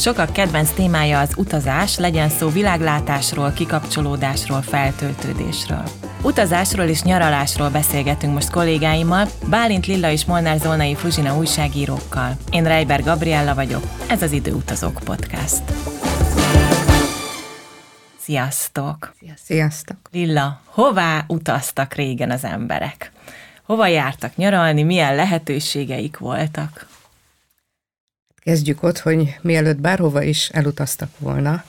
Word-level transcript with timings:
Sokak 0.00 0.32
kedvenc 0.32 0.70
témája 0.70 1.20
az 1.20 1.32
utazás, 1.36 1.98
legyen 1.98 2.28
szó 2.28 2.48
világlátásról, 2.48 3.52
kikapcsolódásról, 3.52 4.62
feltöltődésről. 4.62 5.82
Utazásról 6.22 6.86
és 6.86 7.02
nyaralásról 7.02 7.70
beszélgetünk 7.70 8.32
most 8.32 8.50
kollégáimmal, 8.50 9.28
Bálint 9.48 9.86
Lilla 9.86 10.10
és 10.10 10.24
Molnár 10.24 10.58
Zolnai 10.58 10.94
Fruzsina 10.94 11.36
újságírókkal. 11.36 12.36
Én 12.50 12.64
Reiber 12.64 13.02
Gabriella 13.02 13.54
vagyok, 13.54 13.82
ez 14.08 14.22
az 14.22 14.32
Időutazók 14.32 15.00
Podcast. 15.04 15.62
Sziasztok! 18.20 19.14
Sziasztok! 19.44 19.96
Lilla, 20.12 20.60
hová 20.64 21.24
utaztak 21.26 21.94
régen 21.94 22.30
az 22.30 22.44
emberek? 22.44 23.12
Hova 23.62 23.86
jártak 23.86 24.36
nyaralni, 24.36 24.82
milyen 24.82 25.14
lehetőségeik 25.14 26.18
voltak? 26.18 26.89
Kezdjük 28.40 28.82
ott, 28.82 28.98
hogy 28.98 29.38
mielőtt 29.42 29.80
bárhova 29.80 30.22
is 30.22 30.48
elutaztak 30.48 31.10
volna, 31.18 31.64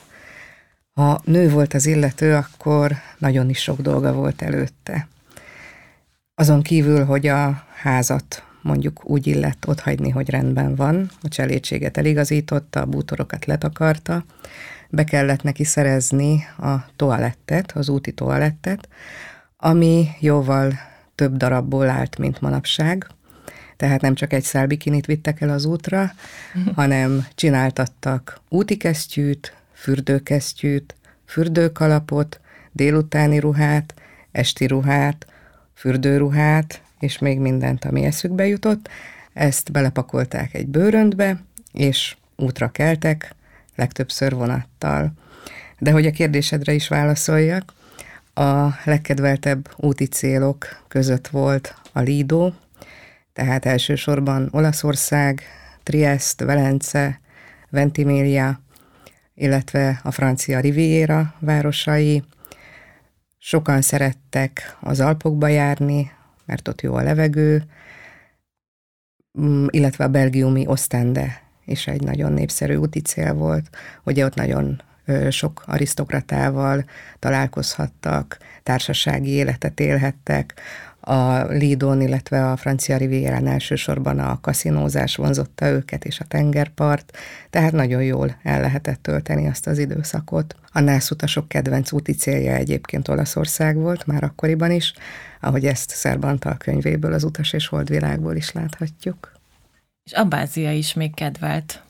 ha 0.93 1.21
nő 1.25 1.49
volt 1.49 1.73
az 1.73 1.85
illető, 1.85 2.35
akkor 2.35 2.91
nagyon 3.17 3.49
is 3.49 3.61
sok 3.61 3.81
dolga 3.81 4.13
volt 4.13 4.41
előtte. 4.41 5.07
Azon 6.35 6.61
kívül, 6.61 7.05
hogy 7.05 7.27
a 7.27 7.63
házat 7.73 8.43
mondjuk 8.61 9.09
úgy 9.09 9.27
illett 9.27 9.67
otthagyni, 9.67 10.09
hogy 10.09 10.29
rendben 10.29 10.75
van, 10.75 11.09
a 11.21 11.27
cselédséget 11.27 11.97
eligazította, 11.97 12.81
a 12.81 12.85
bútorokat 12.85 13.45
letakarta, 13.45 14.25
be 14.89 15.03
kellett 15.03 15.43
neki 15.43 15.63
szerezni 15.63 16.43
a 16.57 16.75
toalettet, 16.95 17.71
az 17.71 17.89
úti 17.89 18.11
toalettet, 18.11 18.87
ami 19.57 20.07
jóval 20.19 20.73
több 21.15 21.37
darabból 21.37 21.89
állt, 21.89 22.17
mint 22.17 22.41
manapság, 22.41 23.07
tehát 23.81 24.01
nem 24.01 24.15
csak 24.15 24.33
egy 24.33 24.43
szál 24.43 24.67
bikinit 24.67 25.05
vittek 25.05 25.41
el 25.41 25.49
az 25.49 25.65
útra, 25.65 26.11
hanem 26.75 27.27
csináltattak 27.35 28.39
útikesztyűt, 28.49 29.55
fürdőkesztyűt, 29.73 30.95
fürdőkalapot, 31.25 32.39
délutáni 32.71 33.39
ruhát, 33.39 33.93
esti 34.31 34.67
ruhát, 34.67 35.25
fürdőruhát, 35.73 36.81
és 36.99 37.19
még 37.19 37.39
mindent, 37.39 37.85
ami 37.85 38.03
eszükbe 38.03 38.47
jutott. 38.47 38.89
Ezt 39.33 39.71
belepakolták 39.71 40.53
egy 40.53 40.67
bőröntbe, 40.67 41.41
és 41.73 42.15
útra 42.35 42.71
keltek, 42.71 43.35
legtöbbször 43.75 44.33
vonattal. 44.33 45.13
De 45.79 45.91
hogy 45.91 46.05
a 46.05 46.11
kérdésedre 46.11 46.73
is 46.73 46.87
válaszoljak, 46.87 47.73
a 48.33 48.67
legkedveltebb 48.83 49.69
úti 49.75 50.05
célok 50.05 50.67
között 50.87 51.27
volt 51.27 51.75
a 51.91 51.99
Lido, 51.99 52.51
tehát 53.33 53.65
elsősorban 53.65 54.49
Olaszország, 54.51 55.41
Trieste, 55.83 56.45
Velence, 56.45 57.19
Ventimiglia, 57.69 58.61
illetve 59.33 59.99
a 60.03 60.11
francia 60.11 60.59
Riviera 60.59 61.33
városai. 61.39 62.23
Sokan 63.37 63.81
szerettek 63.81 64.77
az 64.79 64.99
Alpokba 64.99 65.47
járni, 65.47 66.11
mert 66.45 66.67
ott 66.67 66.81
jó 66.81 66.93
a 66.93 67.01
levegő, 67.03 67.63
mm, 69.39 69.65
illetve 69.69 70.03
a 70.03 70.09
belgiumi 70.09 70.67
Ostende 70.67 71.41
is 71.65 71.87
egy 71.87 72.03
nagyon 72.03 72.33
népszerű 72.33 72.75
úti 72.75 73.01
cél 73.01 73.33
volt. 73.33 73.69
Ugye 74.03 74.25
ott 74.25 74.35
nagyon 74.35 74.81
sok 75.29 75.63
arisztokratával 75.65 76.85
találkozhattak, 77.19 78.37
társasági 78.63 79.29
életet 79.29 79.79
élhettek, 79.79 80.53
a 81.01 81.43
Lidon, 81.43 82.01
illetve 82.01 82.51
a 82.51 82.57
francia 82.57 82.97
rivérán 82.97 83.47
elsősorban 83.47 84.19
a 84.19 84.39
kaszinózás 84.41 85.15
vonzotta 85.15 85.67
őket, 85.67 86.05
és 86.05 86.19
a 86.19 86.25
tengerpart, 86.25 87.17
tehát 87.49 87.71
nagyon 87.71 88.03
jól 88.03 88.35
el 88.43 88.61
lehetett 88.61 89.01
tölteni 89.01 89.47
azt 89.47 89.67
az 89.67 89.77
időszakot. 89.77 90.55
A 90.71 90.79
nászutasok 90.79 91.47
kedvenc 91.47 91.91
úti 91.91 92.11
célja 92.11 92.53
egyébként 92.53 93.07
Olaszország 93.07 93.75
volt, 93.75 94.05
már 94.05 94.23
akkoriban 94.23 94.71
is, 94.71 94.93
ahogy 95.39 95.65
ezt 95.65 95.89
Szerbantal 95.89 96.57
könyvéből, 96.57 97.13
az 97.13 97.23
Utas 97.23 97.53
és 97.53 97.67
Holdvilágból 97.67 98.35
is 98.35 98.51
láthatjuk. 98.51 99.31
És 100.03 100.11
Abbázia 100.11 100.71
is 100.71 100.93
még 100.93 101.13
kedvelt 101.13 101.81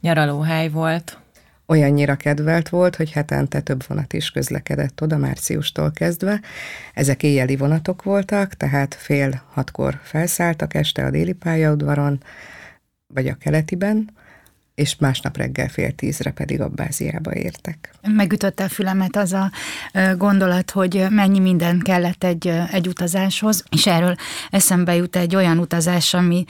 nyaralóhely 0.00 0.68
volt 0.68 1.18
olyannyira 1.66 2.16
kedvelt 2.16 2.68
volt, 2.68 2.96
hogy 2.96 3.10
hetente 3.12 3.60
több 3.60 3.84
vonat 3.86 4.12
is 4.12 4.30
közlekedett 4.30 5.02
oda 5.02 5.16
márciustól 5.16 5.90
kezdve. 5.90 6.40
Ezek 6.94 7.22
éjjeli 7.22 7.56
vonatok 7.56 8.02
voltak, 8.02 8.54
tehát 8.54 8.94
fél 8.94 9.42
hatkor 9.52 10.00
felszálltak 10.02 10.74
este 10.74 11.04
a 11.04 11.10
déli 11.10 11.32
pályaudvaron, 11.32 12.22
vagy 13.06 13.28
a 13.28 13.34
keletiben, 13.34 14.10
és 14.74 14.96
másnap 14.96 15.36
reggel 15.36 15.68
fél 15.68 15.92
tízre 15.92 16.30
pedig 16.30 16.60
Abbáziába 16.60 17.34
értek. 17.34 17.92
Megütötte 18.02 18.64
a 18.64 18.68
fülemet 18.68 19.16
az 19.16 19.32
a 19.32 19.50
gondolat, 20.16 20.70
hogy 20.70 21.06
mennyi 21.10 21.38
minden 21.38 21.78
kellett 21.78 22.24
egy, 22.24 22.52
egy 22.72 22.88
utazáshoz, 22.88 23.64
és 23.70 23.86
erről 23.86 24.16
eszembe 24.50 24.94
jut 24.94 25.16
egy 25.16 25.36
olyan 25.36 25.58
utazás, 25.58 26.14
ami 26.14 26.44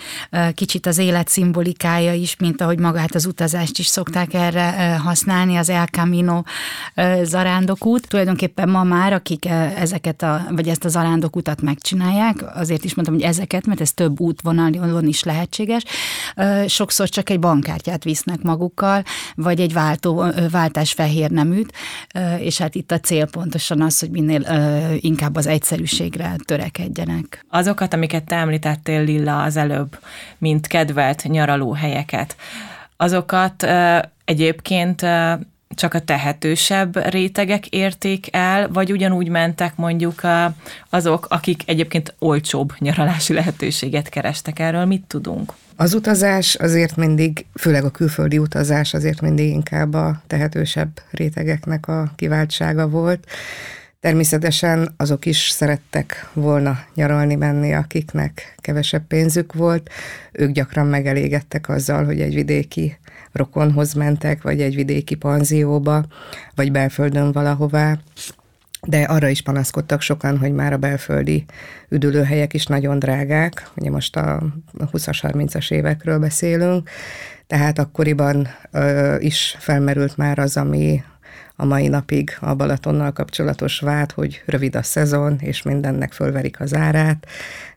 kicsit 0.54 0.86
az 0.86 0.98
élet 0.98 1.28
szimbolikája 1.28 2.12
is, 2.12 2.36
mint 2.36 2.60
ahogy 2.60 2.78
magát 2.78 3.14
az 3.14 3.26
utazást 3.26 3.78
is 3.78 3.86
szokták 3.86 4.34
erre 4.34 4.96
használni, 4.96 5.56
az 5.56 5.68
El 5.68 5.86
Camino 5.86 6.42
zarándokút. 7.22 8.08
Tulajdonképpen 8.08 8.68
ma 8.68 8.82
már, 8.82 9.12
akik 9.12 9.46
ezeket 9.76 10.22
a, 10.22 10.46
vagy 10.50 10.68
ezt 10.68 10.84
a 10.84 10.88
zarándokutat 10.88 11.60
megcsinálják, 11.60 12.44
azért 12.54 12.84
is 12.84 12.94
mondtam, 12.94 13.16
hogy 13.16 13.26
ezeket, 13.26 13.66
mert 13.66 13.80
ez 13.80 13.92
több 13.92 14.20
útvonalon 14.20 15.06
is 15.06 15.22
lehetséges, 15.22 15.82
sokszor 16.66 17.08
csak 17.08 17.30
egy 17.30 17.38
bankkártyát 17.38 18.04
visznek 18.14 18.42
magukkal, 18.42 19.02
vagy 19.34 19.60
egy 19.60 19.72
váltó, 19.72 20.24
váltás 20.50 20.92
fehér 20.92 21.30
neműt, 21.30 21.72
és 22.38 22.58
hát 22.58 22.74
itt 22.74 22.92
a 22.92 23.00
cél 23.00 23.26
pontosan 23.26 23.82
az, 23.82 24.00
hogy 24.00 24.10
minél 24.10 24.42
inkább 25.00 25.36
az 25.36 25.46
egyszerűségre 25.46 26.36
törekedjenek. 26.44 27.44
Azokat, 27.50 27.94
amiket 27.94 28.24
te 28.24 28.36
említettél 28.36 29.04
Lilla 29.04 29.42
az 29.42 29.56
előbb, 29.56 29.98
mint 30.38 30.66
kedvelt 30.66 31.22
nyaralóhelyeket, 31.22 32.36
azokat 32.96 33.66
egyébként 34.24 35.06
csak 35.68 35.94
a 35.94 36.00
tehetősebb 36.00 37.08
rétegek 37.08 37.66
érték 37.66 38.26
el, 38.30 38.68
vagy 38.68 38.92
ugyanúgy 38.92 39.28
mentek 39.28 39.76
mondjuk 39.76 40.20
azok, 40.90 41.26
akik 41.28 41.62
egyébként 41.66 42.14
olcsóbb 42.18 42.72
nyaralási 42.78 43.32
lehetőséget 43.32 44.08
kerestek 44.08 44.58
erről, 44.58 44.84
mit 44.84 45.04
tudunk? 45.06 45.52
Az 45.76 45.94
utazás 45.94 46.54
azért 46.54 46.96
mindig, 46.96 47.46
főleg 47.54 47.84
a 47.84 47.90
külföldi 47.90 48.38
utazás 48.38 48.94
azért 48.94 49.20
mindig 49.20 49.48
inkább 49.48 49.94
a 49.94 50.22
tehetősebb 50.26 51.00
rétegeknek 51.10 51.88
a 51.88 52.12
kiváltsága 52.16 52.88
volt. 52.88 53.26
Természetesen 54.00 54.94
azok 54.96 55.26
is 55.26 55.48
szerettek 55.48 56.30
volna 56.32 56.78
nyaralni 56.94 57.34
menni, 57.34 57.74
akiknek 57.74 58.54
kevesebb 58.56 59.06
pénzük 59.06 59.52
volt. 59.52 59.90
Ők 60.32 60.50
gyakran 60.50 60.86
megelégedtek 60.86 61.68
azzal, 61.68 62.04
hogy 62.04 62.20
egy 62.20 62.34
vidéki 62.34 62.98
rokonhoz 63.32 63.92
mentek, 63.92 64.42
vagy 64.42 64.60
egy 64.60 64.74
vidéki 64.74 65.14
panzióba, 65.14 66.04
vagy 66.54 66.72
belföldön 66.72 67.32
valahová, 67.32 67.98
de 68.84 69.02
arra 69.02 69.28
is 69.28 69.42
panaszkodtak 69.42 70.00
sokan, 70.00 70.38
hogy 70.38 70.52
már 70.52 70.72
a 70.72 70.76
belföldi 70.76 71.44
üdülőhelyek 71.88 72.54
is 72.54 72.66
nagyon 72.66 72.98
drágák, 72.98 73.70
ugye 73.76 73.90
most 73.90 74.16
a 74.16 74.42
20-as, 74.78 75.18
30-as 75.22 75.70
évekről 75.72 76.18
beszélünk, 76.18 76.88
tehát 77.46 77.78
akkoriban 77.78 78.48
ö, 78.70 79.16
is 79.18 79.56
felmerült 79.58 80.16
már 80.16 80.38
az, 80.38 80.56
ami 80.56 81.02
a 81.56 81.64
mai 81.64 81.88
napig 81.88 82.36
a 82.40 82.54
Balatonnal 82.54 83.12
kapcsolatos 83.12 83.80
vád, 83.80 84.12
hogy 84.12 84.42
rövid 84.46 84.76
a 84.76 84.82
szezon, 84.82 85.36
és 85.40 85.62
mindennek 85.62 86.12
fölverik 86.12 86.60
az 86.60 86.74
árát, 86.74 87.26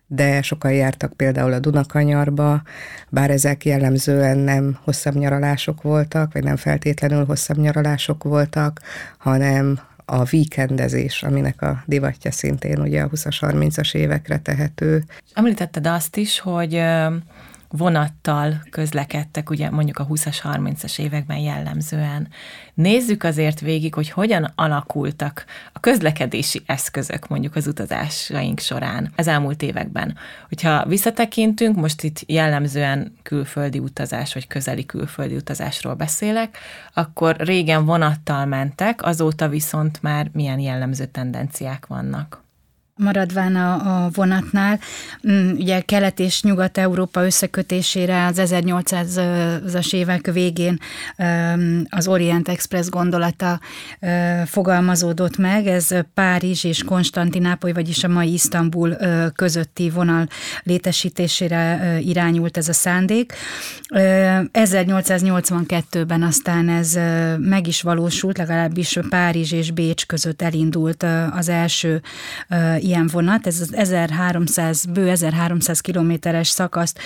de 0.07 0.41
sokan 0.41 0.71
jártak 0.71 1.13
például 1.13 1.53
a 1.53 1.59
Dunakanyarba, 1.59 2.61
bár 3.09 3.29
ezek 3.29 3.65
jellemzően 3.65 4.37
nem 4.37 4.77
hosszabb 4.83 5.15
nyaralások 5.15 5.81
voltak, 5.81 6.33
vagy 6.33 6.43
nem 6.43 6.55
feltétlenül 6.55 7.25
hosszabb 7.25 7.57
nyaralások 7.57 8.23
voltak, 8.23 8.81
hanem 9.17 9.79
a 10.09 10.23
víkendezés, 10.23 11.23
aminek 11.23 11.61
a 11.61 11.83
divatja 11.85 12.31
szintén 12.31 12.79
ugye 12.79 13.01
a 13.01 13.09
20-as, 13.09 13.37
30-as 13.41 13.95
évekre 13.95 14.39
tehető. 14.39 15.03
Említetted 15.33 15.87
azt 15.87 16.17
is, 16.17 16.39
hogy 16.39 16.83
vonattal 17.69 18.61
közlekedtek, 18.69 19.49
ugye 19.49 19.69
mondjuk 19.69 19.99
a 19.99 20.07
20-as, 20.07 20.37
30-as 20.43 20.99
években 20.99 21.37
jellemzően. 21.37 22.27
Nézzük 22.73 23.23
azért 23.23 23.59
végig, 23.59 23.93
hogy 23.93 24.09
hogyan 24.09 24.51
alakultak 24.55 25.45
a 25.73 25.79
közlekedési 25.79 26.61
eszközök 26.65 27.27
mondjuk 27.27 27.55
az 27.55 27.67
utazásaink 27.67 28.59
során 28.59 29.11
az 29.15 29.27
elmúlt 29.27 29.61
években. 29.61 30.17
Hogyha 30.47 30.85
visszatekintünk, 30.85 31.75
most 31.75 32.03
itt 32.03 32.23
jellemzően 32.25 33.13
külföldi 33.23 33.79
utazás 33.79 34.33
vagy 34.33 34.47
közeli 34.47 34.85
külföldi 34.85 35.35
utazásról 35.35 35.93
beszélek, 35.93 36.57
akkor 36.93 37.35
régen 37.35 37.85
vonattal 37.85 38.45
mentek, 38.45 39.03
azóta 39.03 39.49
viszont 39.49 40.01
már 40.01 40.29
milyen 40.33 40.59
jellemző 40.59 41.05
tendenciák 41.05 41.85
vannak 41.87 42.45
maradván 42.97 43.55
a, 43.55 43.73
a 43.73 44.09
vonatnál, 44.13 44.79
mm, 45.27 45.51
ugye 45.51 45.81
Kelet 45.81 46.19
és 46.19 46.41
Nyugat-Európa 46.41 47.25
összekötésére 47.25 48.25
az 48.25 48.41
1800-as 48.43 49.93
évek 49.93 50.31
végén 50.31 50.79
az 51.89 52.07
Orient 52.07 52.49
Express 52.49 52.89
gondolata 52.89 53.59
fogalmazódott 54.45 55.37
meg, 55.37 55.67
ez 55.67 55.87
Párizs 56.13 56.63
és 56.63 56.83
Konstantinápoly, 56.83 57.71
vagyis 57.71 58.03
a 58.03 58.07
mai 58.07 58.33
Isztambul 58.33 58.97
közötti 59.35 59.89
vonal 59.89 60.27
létesítésére 60.63 61.97
irányult 61.99 62.57
ez 62.57 62.69
a 62.69 62.73
szándék. 62.73 63.33
1882-ben 63.89 66.23
aztán 66.23 66.69
ez 66.69 66.99
meg 67.39 67.67
is 67.67 67.81
valósult, 67.81 68.37
legalábbis 68.37 68.99
Párizs 69.09 69.51
és 69.51 69.71
Bécs 69.71 70.05
között 70.05 70.41
elindult 70.41 71.05
az 71.31 71.49
első 71.49 72.01
ilyen 72.87 73.07
vonat, 73.11 73.47
ez 73.47 73.61
az 73.61 73.73
1300, 73.73 74.85
bő 74.85 75.09
1300 75.09 75.79
kilométeres 75.79 76.47
szakaszt 76.47 76.99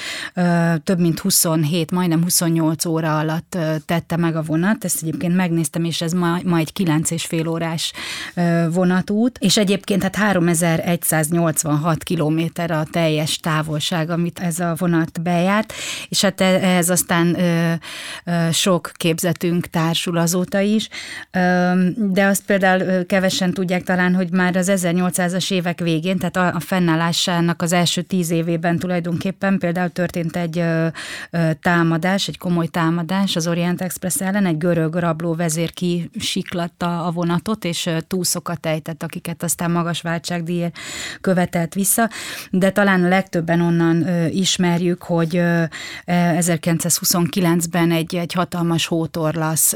több 0.84 1.00
mint 1.00 1.20
27, 1.20 1.92
majdnem 1.92 2.24
28 2.24 2.86
óra 2.86 3.18
alatt 3.18 3.58
tette 3.86 4.18
meg 4.18 4.36
a 4.36 4.42
vonat, 4.42 4.86
ezt 4.86 5.02
egyébként 5.02 5.36
megnéztem, 5.36 5.84
és 5.84 6.02
ez 6.02 6.14
ma, 6.14 6.38
ma 6.44 6.58
egy 6.58 6.74
9 6.74 7.12
és 7.12 7.26
fél 7.26 7.48
órás 7.48 7.94
vonatút, 8.70 9.38
és 9.40 9.58
egyébként 9.58 10.04
hát 10.04 10.16
3186 10.16 12.04
kilométer 12.04 12.72
a 12.72 12.86
teljes 12.92 13.38
távolság, 13.38 14.10
amit 14.10 14.40
ez 14.40 14.60
a 14.60 14.76
vonat 14.78 15.22
bejárt, 15.22 15.74
és 16.10 16.22
hát 16.22 16.42
ez 16.42 16.90
aztán 16.90 17.38
sok 18.52 18.92
képzetünk 18.94 19.68
társul 19.68 20.18
azóta 20.18 20.60
is, 20.60 20.90
de 21.96 22.26
azt 22.26 22.46
például 22.46 23.06
kevesen 23.06 23.54
tudják 23.54 23.84
talán, 23.84 24.16
hogy 24.16 24.32
már 24.32 24.56
az 24.56 24.72
1800-as 24.72 25.52
évek 25.52 25.71
évek 25.72 25.80
végén, 25.80 26.18
tehát 26.18 26.56
a, 26.56 26.60
fennállásának 26.60 27.62
az 27.62 27.74
első 27.74 28.02
tíz 28.02 28.30
évében 28.32 28.78
tulajdonképpen 28.78 29.58
például 29.58 29.90
történt 29.90 30.36
egy 30.36 30.64
támadás, 31.62 32.28
egy 32.28 32.38
komoly 32.38 32.68
támadás 32.68 33.36
az 33.36 33.48
Orient 33.48 33.82
Express 33.82 34.22
ellen, 34.22 34.46
egy 34.46 34.58
görög 34.58 34.96
rabló 34.96 35.36
vezér 35.36 35.74
kisiklatta 35.74 37.06
a 37.06 37.12
vonatot, 37.12 37.66
és 37.66 37.90
túszokat 38.08 38.66
ejtett, 38.66 39.04
akiket 39.04 39.44
aztán 39.44 39.72
magas 39.72 40.02
váltságdíjért 40.02 40.78
követelt 41.22 41.74
vissza, 41.74 42.10
de 42.52 42.72
talán 42.72 43.04
a 43.04 43.08
legtöbben 43.08 43.62
onnan 43.62 44.06
ismerjük, 44.30 45.04
hogy 45.04 45.38
ö, 45.38 45.64
1929-ben 46.06 47.92
egy, 47.92 48.16
egy 48.16 48.34
hatalmas 48.34 48.86
hótorlasz 48.86 49.76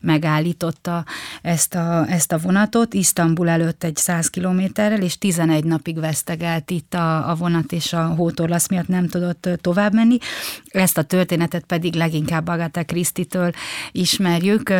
megállította 0.00 1.04
ezt 1.42 1.74
a, 1.74 2.04
ezt 2.08 2.32
a 2.32 2.38
vonatot, 2.38 2.94
Isztambul 2.94 3.48
előtt 3.48 3.84
egy 3.84 3.96
100 3.96 4.30
kilométerrel, 4.30 5.02
és 5.02 5.13
11 5.18 5.64
napig 5.64 6.00
vesztegelt 6.00 6.70
itt 6.70 6.94
a, 6.94 7.30
a 7.30 7.34
vonat, 7.34 7.72
és 7.72 7.92
a 7.92 8.06
hótorlasz 8.06 8.68
miatt 8.68 8.88
nem 8.88 9.08
tudott 9.08 9.48
tovább 9.60 9.92
menni. 9.92 10.18
Ezt 10.66 10.98
a 10.98 11.02
történetet 11.02 11.64
pedig 11.64 11.94
leginkább 11.94 12.48
Agatha 12.48 12.84
Christie-től 12.84 13.50
ismerjük, 13.92 14.72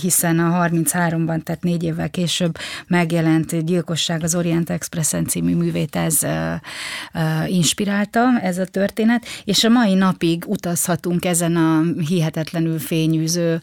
hiszen 0.00 0.38
a 0.38 0.66
33-ban, 0.66 1.42
tehát 1.42 1.62
négy 1.62 1.82
évvel 1.82 2.10
később 2.10 2.56
megjelent 2.86 3.64
Gyilkosság 3.64 4.22
az 4.22 4.34
Orient 4.34 4.70
Expressen 4.70 5.26
című 5.26 5.54
művét 5.54 5.96
ez 5.96 6.20
inspirálta, 7.46 8.40
ez 8.42 8.58
a 8.58 8.64
történet, 8.64 9.24
és 9.44 9.64
a 9.64 9.68
mai 9.68 9.94
napig 9.94 10.44
utazhatunk 10.46 11.24
ezen 11.24 11.56
a 11.56 11.82
hihetetlenül 12.08 12.78
fényűző 12.78 13.60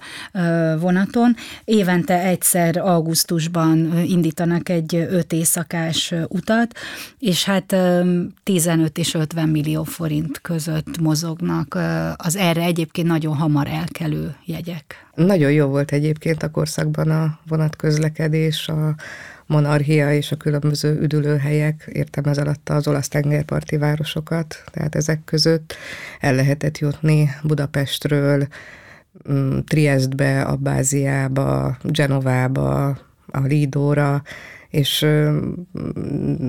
vonaton. 0.80 1.36
Évente 1.66 2.22
egyszer 2.22 2.78
augusztusban 2.78 4.04
indítanak 4.06 4.70
egy 4.70 4.96
öt 4.96 5.34
éjszakás 5.34 6.11
utat, 6.28 6.78
és 7.20 7.44
hát 7.44 7.76
15 8.44 8.98
és 8.98 9.14
50 9.14 9.50
millió 9.50 9.84
forint 9.84 10.42
között 10.42 11.00
mozognak 11.00 11.78
az 12.16 12.36
erre 12.36 12.64
egyébként 12.64 13.08
nagyon 13.08 13.36
hamar 13.36 13.68
elkelő 13.68 14.36
jegyek. 14.46 15.06
Nagyon 15.16 15.52
jó 15.52 15.68
volt 15.68 15.92
egyébként 15.92 16.44
a 16.44 16.52
korszakban 16.52 17.10
a 17.10 17.40
vonatközlekedés, 17.48 18.68
a 18.68 18.96
monarchia 19.52 20.14
és 20.14 20.32
a 20.32 20.36
különböző 20.36 21.00
üdülőhelyek, 21.02 21.90
értem 21.92 22.24
ez 22.24 22.38
alatt 22.38 22.70
az 22.70 22.88
olasz 22.88 23.08
tengerparti 23.08 23.78
városokat, 23.78 24.64
tehát 24.72 24.96
ezek 24.96 25.24
között. 25.24 25.76
El 26.20 26.36
lehetett 26.36 26.78
jutni 26.78 27.30
Budapestről, 27.44 28.48
mm, 29.32 29.58
Triestbe, 29.66 30.42
Abbáziába, 30.42 31.78
Genovába, 31.84 32.88
a 33.32 33.40
Lidóra, 33.40 34.22
és 34.72 35.06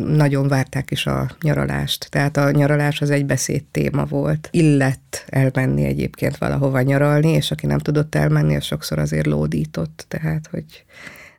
nagyon 0.06 0.48
várták 0.48 0.90
is 0.90 1.06
a 1.06 1.30
nyaralást. 1.40 2.06
Tehát 2.10 2.36
a 2.36 2.50
nyaralás 2.50 3.00
az 3.00 3.10
egy 3.10 3.26
beszéd 3.26 3.64
téma 3.64 4.04
volt. 4.04 4.48
Illett 4.50 5.24
elmenni 5.26 5.84
egyébként 5.84 6.36
valahova 6.36 6.80
nyaralni, 6.80 7.28
és 7.28 7.50
aki 7.50 7.66
nem 7.66 7.78
tudott 7.78 8.14
elmenni, 8.14 8.56
az 8.56 8.64
sokszor 8.64 8.98
azért 8.98 9.26
lódított, 9.26 10.04
tehát 10.08 10.48
hogy 10.50 10.64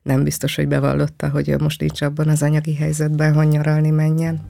nem 0.02 0.24
biztos, 0.24 0.56
hogy 0.56 0.68
bevallotta, 0.68 1.30
hogy 1.30 1.56
most 1.60 1.80
nincs 1.80 2.02
abban 2.02 2.28
az 2.28 2.44
anyagi 2.44 2.76
helyzetben, 2.76 3.34
hogy 3.34 3.48
nyaralni 3.48 3.90
menjen. 3.90 4.42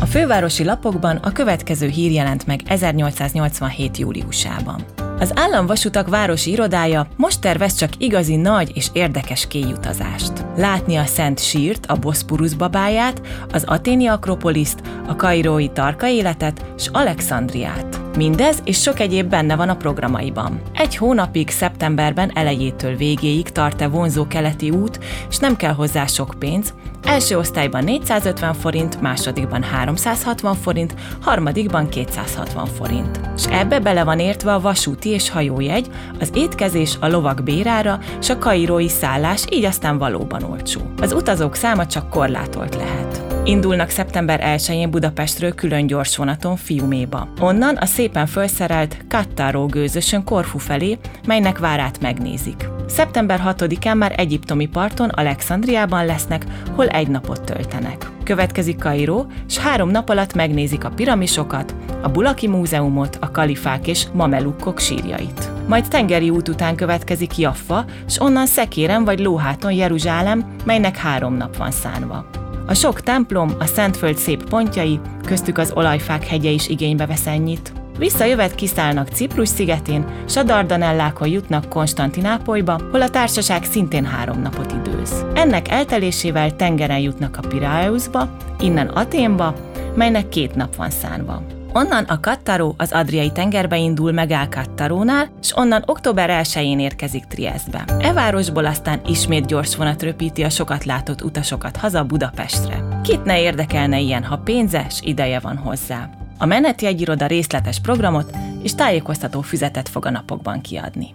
A 0.00 0.06
fővárosi 0.06 0.64
lapokban 0.64 1.16
a 1.16 1.32
következő 1.32 1.88
hír 1.88 2.10
jelent 2.10 2.46
meg 2.46 2.60
1887. 2.66 3.98
júliusában. 3.98 5.01
Az 5.18 5.32
államvasutak 5.34 6.08
városi 6.08 6.50
irodája 6.50 7.06
most 7.16 7.40
tervez 7.40 7.74
csak 7.74 7.90
igazi 7.98 8.36
nagy 8.36 8.70
és 8.74 8.88
érdekes 8.92 9.46
kéjutazást. 9.46 10.32
Látni 10.56 10.96
a 10.96 11.04
Szent 11.04 11.40
Sírt, 11.40 11.86
a 11.86 11.96
Boszpurusz 11.96 12.52
babáját, 12.52 13.20
az 13.52 13.64
aténi 13.64 14.06
akropoliszt, 14.06 14.80
a 15.06 15.16
kairói 15.16 15.68
tarka 15.68 16.08
életet 16.08 16.64
s 16.78 16.88
Alexandriát. 16.92 18.00
Mindez 18.16 18.58
és 18.64 18.80
sok 18.80 19.00
egyéb 19.00 19.28
benne 19.28 19.56
van 19.56 19.68
a 19.68 19.76
programaiban. 19.76 20.60
Egy 20.74 20.96
hónapig, 20.96 21.50
szeptemberben 21.50 22.30
elejétől 22.34 22.96
végéig 22.96 23.48
tart-e 23.48 23.88
vonzó 23.88 24.26
keleti 24.26 24.70
út, 24.70 24.98
és 25.28 25.38
nem 25.38 25.56
kell 25.56 25.72
hozzá 25.72 26.06
sok 26.06 26.34
pénz, 26.38 26.74
Első 27.04 27.38
osztályban 27.38 27.84
450 27.84 28.54
forint, 28.54 29.00
másodikban 29.00 29.62
360 29.62 30.54
forint, 30.54 30.94
harmadikban 31.20 31.88
260 31.88 32.66
forint. 32.66 33.20
És 33.36 33.46
ebbe 33.46 33.80
bele 33.80 34.04
van 34.04 34.18
értve 34.18 34.54
a 34.54 34.60
vasúti 34.60 35.08
és 35.08 35.30
hajójegy, 35.30 35.90
az 36.20 36.30
étkezés, 36.34 36.96
a 37.00 37.08
lovak 37.08 37.42
bérára, 37.42 37.98
és 38.20 38.30
a 38.30 38.38
kairói 38.38 38.88
szállás, 38.88 39.44
így 39.50 39.64
aztán 39.64 39.98
valóban 39.98 40.42
olcsó. 40.42 40.80
Az 41.00 41.12
utazók 41.12 41.54
száma 41.54 41.86
csak 41.86 42.10
korlátolt 42.10 42.74
lehet. 42.74 43.31
Indulnak 43.44 43.88
szeptember 43.88 44.40
1-én 44.44 44.90
Budapestről 44.90 45.54
külön 45.54 45.86
gyors 45.86 46.16
vonaton 46.16 46.56
Fiuméba. 46.56 47.28
Onnan 47.40 47.76
a 47.76 47.86
szépen 47.86 48.26
felszerelt 48.26 48.96
Kattáró 49.08 49.66
gőzösön 49.66 50.24
Korfu 50.24 50.58
felé, 50.58 50.98
melynek 51.26 51.58
várát 51.58 52.00
megnézik. 52.00 52.68
Szeptember 52.86 53.42
6-án 53.46 53.96
már 53.96 54.14
egyiptomi 54.16 54.66
parton, 54.66 55.08
Alexandriában 55.08 56.06
lesznek, 56.06 56.44
hol 56.74 56.88
egy 56.88 57.08
napot 57.08 57.44
töltenek. 57.44 58.10
Következik 58.24 58.78
Kairó, 58.78 59.26
s 59.48 59.58
három 59.58 59.90
nap 59.90 60.08
alatt 60.08 60.34
megnézik 60.34 60.84
a 60.84 60.90
piramisokat, 60.90 61.74
a 62.02 62.08
Bulaki 62.08 62.48
Múzeumot, 62.48 63.18
a 63.20 63.30
kalifák 63.30 63.86
és 63.86 64.06
mamelukkok 64.12 64.78
sírjait. 64.78 65.50
Majd 65.66 65.88
tengeri 65.88 66.30
út 66.30 66.48
után 66.48 66.76
következik 66.76 67.38
Jaffa, 67.38 67.84
s 68.08 68.20
onnan 68.20 68.46
szekéren 68.46 69.04
vagy 69.04 69.18
lóháton 69.18 69.72
Jeruzsálem, 69.72 70.54
melynek 70.64 70.96
három 70.96 71.34
nap 71.34 71.56
van 71.56 71.70
szánva. 71.70 72.41
A 72.66 72.74
sok 72.74 73.00
templom, 73.00 73.50
a 73.58 73.64
Szentföld 73.64 74.16
szép 74.16 74.48
pontjai, 74.48 75.00
köztük 75.24 75.58
az 75.58 75.72
olajfák 75.74 76.26
hegye 76.26 76.50
is 76.50 76.68
igénybe 76.68 77.06
vesz 77.06 77.26
ennyit. 77.26 77.72
Visszajövet 77.98 78.54
kiszállnak 78.54 79.08
Ciprus 79.08 79.48
szigetén, 79.48 80.06
s 80.28 80.36
a 80.36 80.42
Dardanellákon 80.42 81.28
jutnak 81.28 81.68
Konstantinápolyba, 81.68 82.80
hol 82.90 83.02
a 83.02 83.10
társaság 83.10 83.64
szintén 83.64 84.04
három 84.04 84.40
napot 84.40 84.72
időz. 84.72 85.24
Ennek 85.34 85.68
eltelésével 85.68 86.56
tengeren 86.56 86.98
jutnak 86.98 87.36
a 87.36 87.46
Piraeusba, 87.48 88.36
innen 88.60 88.86
Aténba, 88.86 89.54
melynek 89.94 90.28
két 90.28 90.54
nap 90.54 90.76
van 90.76 90.90
szánva. 90.90 91.42
Onnan 91.74 92.04
a 92.04 92.20
Kattaró 92.20 92.74
az 92.76 92.92
Adriai 92.92 93.32
tengerbe 93.32 93.78
indul 93.78 94.12
megáll 94.12 94.48
Kattarónál, 94.48 95.28
és 95.40 95.56
onnan 95.56 95.82
október 95.86 96.44
1-én 96.44 96.78
érkezik 96.78 97.24
Trieszbe. 97.24 97.84
E 97.98 98.12
városból 98.12 98.66
aztán 98.66 99.00
ismét 99.06 99.46
gyors 99.46 99.76
vonat 99.76 100.02
röpíti 100.02 100.42
a 100.42 100.50
sokat 100.50 100.84
látott 100.84 101.22
utasokat 101.22 101.76
haza 101.76 102.04
Budapestre. 102.04 103.00
Kit 103.02 103.24
ne 103.24 103.40
érdekelne 103.40 103.98
ilyen, 103.98 104.24
ha 104.24 104.38
pénzes 104.38 105.00
ideje 105.02 105.38
van 105.38 105.56
hozzá. 105.56 106.10
A 106.38 106.46
menetjegyiroda 106.46 107.26
részletes 107.26 107.80
programot 107.80 108.36
és 108.62 108.74
tájékoztató 108.74 109.40
füzetet 109.40 109.88
fog 109.88 110.06
a 110.06 110.10
napokban 110.10 110.60
kiadni. 110.60 111.14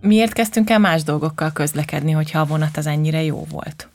Miért 0.00 0.32
kezdtünk 0.32 0.70
el 0.70 0.78
más 0.78 1.02
dolgokkal 1.02 1.52
közlekedni, 1.52 2.10
hogyha 2.10 2.40
a 2.40 2.46
vonat 2.46 2.76
az 2.76 2.86
ennyire 2.86 3.22
jó 3.22 3.44
volt? 3.50 3.91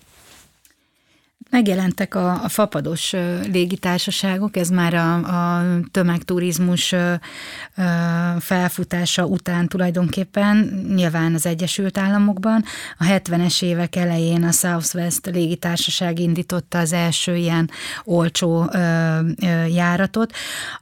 Megjelentek 1.50 2.16
a, 2.16 2.44
a 2.44 2.50
fapados 2.50 3.16
légitársaságok, 3.52 4.58
ez 4.58 4.70
már 4.70 4.94
a, 4.94 5.14
a 5.14 5.64
tömegturizmus 5.92 6.96
felfutása 8.40 9.26
után 9.26 9.68
tulajdonképpen, 9.68 10.86
nyilván 10.96 11.34
az 11.34 11.46
Egyesült 11.46 11.98
Államokban. 11.98 12.64
A 12.98 13.04
70-es 13.04 13.64
évek 13.64 13.96
elején 13.96 14.44
a 14.44 14.52
Southwest 14.52 15.26
légitársaság 15.26 16.20
indította 16.20 16.78
az 16.80 16.94
első 16.94 17.36
ilyen 17.36 17.70
olcsó 18.04 18.70
járatot, 19.70 20.34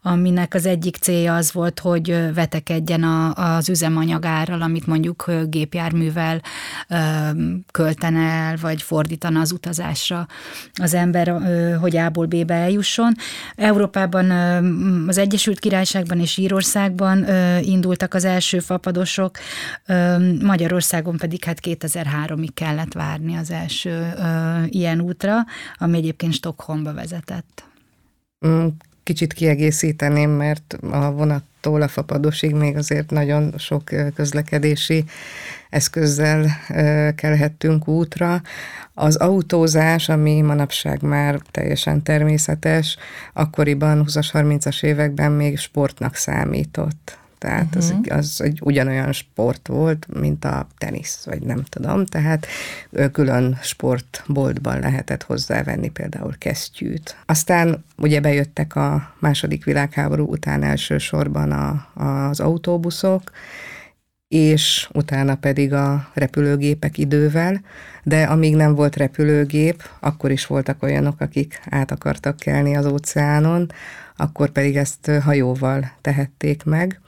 aminek 0.02 0.54
az 0.54 0.66
egyik 0.66 0.96
célja 0.96 1.36
az 1.36 1.52
volt, 1.52 1.80
hogy 1.80 2.34
vetekedjen 2.34 3.04
a, 3.04 3.34
az 3.56 3.70
üzemanyagárral, 3.70 4.62
amit 4.62 4.88
mondjuk 4.88 5.32
gépjárművel 5.50 6.42
költene 7.72 8.20
el, 8.20 8.56
vagy 8.62 8.82
fordítana 8.82 9.40
az 9.40 9.52
utazásra 9.52 10.28
az 10.74 10.94
ember, 10.94 11.42
hogy 11.80 11.98
A-ból 11.98 12.26
B-be 12.26 12.54
eljusson. 12.54 13.14
Európában, 13.56 14.32
az 15.08 15.18
Egyesült 15.18 15.60
Királyságban 15.60 16.20
és 16.20 16.38
Írországban 16.38 17.26
indultak 17.62 18.14
az 18.14 18.26
első 18.26 18.60
fapadosok, 18.60 19.38
Magyarországon 20.42 21.18
pedig 21.18 21.44
hát 21.44 21.60
2003-ig 21.62 22.50
kellett 22.54 22.94
várni 22.94 23.36
az 23.36 23.52
első 23.52 24.14
ilyen 24.70 25.02
útra, 25.02 25.36
ami 25.78 25.98
egyébként 25.98 26.34
Stockholmba 26.34 26.94
vezetett. 26.94 27.64
Kicsit 29.06 29.34
kiegészíteném, 29.34 30.30
mert 30.30 30.78
a 30.92 31.12
vonattól 31.12 31.82
a 31.82 31.88
fapadosig 31.88 32.56
még 32.56 32.78
azért 32.78 33.10
nagyon 33.10 33.54
sok 33.58 33.84
közlekedési 34.16 35.04
eszközzel 35.70 36.48
kelhettünk 37.16 37.88
útra. 37.88 38.42
Az 38.94 39.16
autózás, 39.16 40.10
ami 40.10 40.42
manapság 40.42 41.02
már 41.02 41.40
teljesen 41.52 42.04
természetes, 42.04 42.98
akkoriban 43.34 44.06
20-as, 44.08 44.30
30-as 44.34 44.84
években 44.84 45.32
még 45.32 45.58
sportnak 45.58 46.16
számított. 46.16 47.18
Tehát 47.46 47.76
uh-huh. 47.76 47.84
az, 47.84 47.90
mhm. 47.90 48.18
az 48.18 48.42
egy 48.42 48.60
ugyanolyan 48.64 49.12
sport 49.12 49.68
volt, 49.68 50.08
mint 50.20 50.46
a 50.46 50.68
tenisz, 50.78 51.24
vagy 51.26 51.42
nem 51.42 51.64
tudom. 51.64 52.06
Tehát 52.06 52.48
külön 53.12 53.58
sportboltban 53.62 54.80
lehetett 54.80 55.24
hozzávenni 55.24 55.90
például 55.90 56.34
kesztyűt. 56.38 57.18
Aztán 57.26 57.84
ugye 57.98 58.20
bejöttek 58.20 58.76
a 58.76 59.14
második 59.20 59.64
világháború 59.64 60.26
után 60.26 60.64
elsősorban 60.64 61.52
a, 61.52 61.88
az 62.04 62.40
autóbuszok, 62.40 63.22
és 64.28 64.90
utána 64.94 65.36
pedig 65.36 65.74
a 65.74 66.10
repülőgépek 66.14 66.98
idővel, 66.98 67.62
de 68.04 68.24
amíg 68.24 68.56
nem 68.56 68.76
volt 68.76 68.96
repülőgép, 68.96 69.84
akkor 70.00 70.32
is 70.32 70.46
voltak 70.46 70.84
olyanok, 70.84 71.22
akik 71.22 71.62
át 71.70 71.92
akartak 71.92 72.38
kelni 72.38 72.76
az 72.76 72.86
óceánon, 72.86 73.72
akkor 74.18 74.50
pedig 74.50 74.78
ezt 74.78 75.12
hajóval 75.24 75.92
tehették 76.02 76.64
meg. 76.64 77.00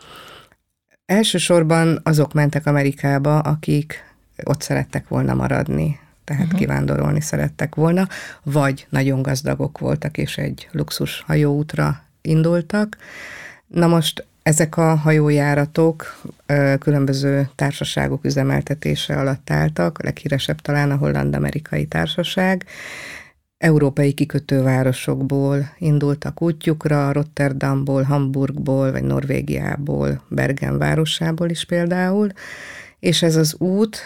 Elsősorban 1.08 2.00
azok 2.04 2.34
mentek 2.34 2.66
Amerikába, 2.66 3.40
akik 3.40 4.04
ott 4.44 4.62
szerettek 4.62 5.08
volna 5.08 5.34
maradni, 5.34 6.00
tehát 6.24 6.44
uh-huh. 6.44 6.60
kivándorolni 6.60 7.22
szerettek 7.22 7.76
volna, 7.76 8.08
vagy 8.44 8.88
nagyon 8.90 9.22
gazdagok 9.22 9.78
voltak, 9.78 10.18
és 10.18 10.38
egy 10.38 10.68
luxus 10.72 11.24
hajóútra 11.28 12.04
indultak. 12.22 12.98
Na 13.68 13.88
most 13.88 14.26
ezek 14.44 14.78
a 14.78 14.96
hajójáratok 14.96 16.22
különböző 16.80 17.50
társaságok 17.56 18.26
üzemeltetése 18.26 19.16
alatt 19.20 19.50
álltak, 19.50 19.98
a 19.98 20.04
leghíresebb 20.04 20.62
talán 20.62 20.92
a 20.92 20.96
Holland-Amerikai 20.98 21.86
Társaság. 21.86 22.66
Európai 23.58 24.14
kikötővárosokból 24.14 25.70
indultak 25.78 26.42
útjukra, 26.42 27.12
Rotterdamból, 27.12 28.04
Hamburgból, 28.04 28.92
vagy 28.92 29.04
Norvégiából, 29.04 30.22
Bergen 30.28 30.78
városából 30.78 31.50
is 31.50 31.66
például, 31.66 32.32
és 33.00 33.22
ez 33.22 33.36
az 33.36 33.56
út, 33.60 33.98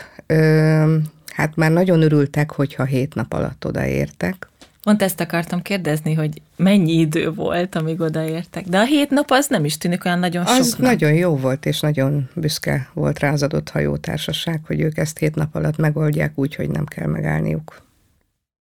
hát 1.34 1.56
már 1.56 1.72
nagyon 1.72 2.02
örültek, 2.02 2.52
hogyha 2.52 2.84
hét 2.84 3.16
nap 3.16 3.34
alatt 3.34 3.66
odaértek, 3.66 4.50
Pont 4.84 5.02
ezt 5.02 5.20
akartam 5.20 5.62
kérdezni, 5.62 6.14
hogy 6.14 6.42
mennyi 6.56 6.92
idő 6.92 7.32
volt, 7.32 7.76
amíg 7.76 8.00
odaértek. 8.00 8.66
De 8.68 8.80
a 8.80 8.84
hét 8.84 9.10
nap 9.10 9.32
az 9.32 9.48
nem 9.48 9.66
is 9.66 9.78
tűnik 9.78 10.06
olyan 10.06 10.20
nagyon 10.20 10.46
az 10.46 10.70
soknak. 10.70 10.90
nagyon 10.92 11.14
jó 11.14 11.38
volt, 11.38 11.66
és 11.66 11.80
nagyon 11.80 12.30
büszke 12.34 12.90
volt 12.94 13.20
rá 13.20 13.32
az 13.32 13.44
adott 13.44 13.70
hajótársaság, 13.70 14.62
hogy 14.68 14.82
ők 14.82 14.98
ezt 14.98 15.18
hét 15.18 15.36
nap 15.36 15.56
alatt 15.56 15.78
megoldják 15.78 16.32
úgy, 16.36 16.56
hogy 16.56 16.70
nem 16.70 16.86
kell 16.86 17.08
megállniuk 17.08 17.82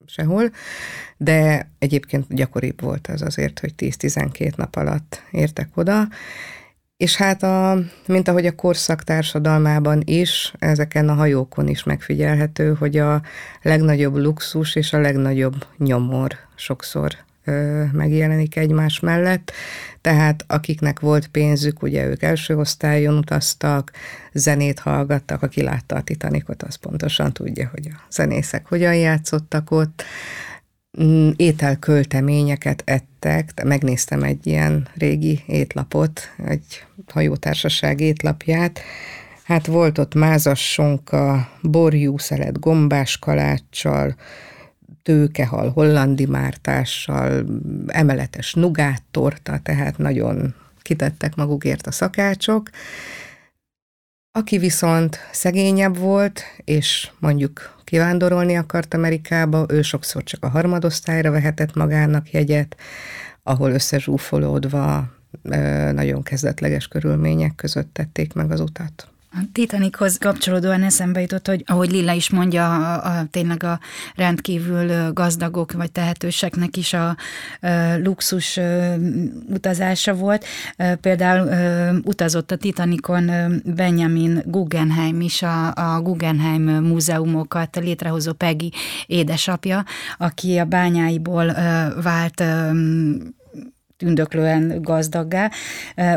sehol, 0.09 0.51
de 1.17 1.71
egyébként 1.79 2.35
gyakoribb 2.35 2.81
volt 2.81 3.07
az 3.07 3.21
azért, 3.21 3.59
hogy 3.59 3.73
10-12 3.77 4.55
nap 4.55 4.75
alatt 4.75 5.23
értek 5.31 5.69
oda, 5.75 6.07
és 6.97 7.15
hát, 7.15 7.43
a, 7.43 7.79
mint 8.07 8.27
ahogy 8.27 8.45
a 8.45 8.55
korszak 8.55 9.03
társadalmában 9.03 10.01
is, 10.05 10.53
ezeken 10.59 11.09
a 11.09 11.13
hajókon 11.13 11.67
is 11.67 11.83
megfigyelhető, 11.83 12.73
hogy 12.73 12.97
a 12.97 13.21
legnagyobb 13.61 14.15
luxus 14.15 14.75
és 14.75 14.93
a 14.93 14.99
legnagyobb 14.99 15.65
nyomor 15.77 16.31
sokszor 16.55 17.15
megjelenik 17.91 18.55
egymás 18.55 18.99
mellett. 18.99 19.51
Tehát 20.01 20.43
akiknek 20.47 20.99
volt 20.99 21.27
pénzük, 21.27 21.81
ugye 21.81 22.05
ők 22.05 22.23
első 22.23 22.57
osztályon 22.57 23.17
utaztak, 23.17 23.91
zenét 24.33 24.79
hallgattak, 24.79 25.41
aki 25.41 25.61
látta 25.61 25.95
a 25.95 26.01
Titanicot, 26.01 26.63
az 26.63 26.75
pontosan 26.75 27.33
tudja, 27.33 27.69
hogy 27.71 27.89
a 27.91 28.01
zenészek 28.11 28.67
hogyan 28.67 28.95
játszottak 28.95 29.71
ott 29.71 30.03
Mm, 31.01 31.29
ételkölteményeket 31.35 32.81
ettek, 32.85 33.63
megnéztem 33.63 34.23
egy 34.23 34.47
ilyen 34.47 34.87
régi 34.97 35.43
étlapot, 35.47 36.21
egy 36.45 36.83
hajótársaság 37.07 37.99
étlapját, 37.99 38.79
hát 39.43 39.65
volt 39.65 39.97
ott 39.97 40.13
mázas 40.13 40.71
sonka, 40.71 41.49
borjú 41.61 42.17
szelet 42.17 42.59
gombás 42.59 43.17
kaláccsal, 43.17 44.15
tőkehal 45.03 45.69
hollandi 45.69 46.25
mártással, 46.25 47.45
emeletes 47.87 48.53
nugáttorta, 48.53 49.59
tehát 49.63 49.97
nagyon 49.97 50.53
kitettek 50.81 51.35
magukért 51.35 51.87
a 51.87 51.91
szakácsok, 51.91 52.69
aki 54.31 54.57
viszont 54.57 55.19
szegényebb 55.31 55.97
volt, 55.97 56.41
és 56.63 57.11
mondjuk 57.19 57.77
kivándorolni 57.83 58.55
akart 58.55 58.93
Amerikába, 58.93 59.65
ő 59.69 59.81
sokszor 59.81 60.23
csak 60.23 60.43
a 60.43 60.49
harmadosztályra 60.49 61.31
vehetett 61.31 61.75
magának 61.75 62.31
jegyet, 62.31 62.75
ahol 63.43 63.71
összezsúfolódva 63.71 65.09
nagyon 65.91 66.23
kezdetleges 66.23 66.87
körülmények 66.87 67.55
között 67.55 67.93
tették 67.93 68.33
meg 68.33 68.51
az 68.51 68.59
utat. 68.59 69.07
A 69.31 69.37
Titanichoz 69.53 70.17
kapcsolódóan 70.17 70.83
eszembe 70.83 71.21
jutott, 71.21 71.47
hogy 71.47 71.63
ahogy 71.65 71.91
Lilla 71.91 72.11
is 72.11 72.29
mondja, 72.29 72.93
a, 72.93 73.19
a, 73.19 73.25
tényleg 73.31 73.63
a 73.63 73.79
rendkívül 74.15 75.13
gazdagok 75.13 75.71
vagy 75.71 75.91
tehetőseknek 75.91 76.77
is 76.77 76.93
a, 76.93 77.07
a 77.07 77.17
luxus 78.03 78.57
a, 78.57 78.95
utazása 79.49 80.13
volt. 80.13 80.45
Például 81.01 81.47
a, 81.47 81.91
utazott 82.03 82.51
a 82.51 82.55
Titanicon 82.55 83.31
Benjamin 83.65 84.41
Guggenheim 84.45 85.21
is, 85.21 85.41
a, 85.41 85.73
a 85.73 86.01
Guggenheim 86.01 86.63
múzeumokat 86.63 87.75
létrehozó 87.75 88.33
Peggy 88.33 88.73
édesapja, 89.07 89.85
aki 90.17 90.57
a 90.57 90.65
bányáiból 90.65 91.53
vált 92.01 92.43
tündöklően 93.99 94.81
gazdaggá, 94.81 95.51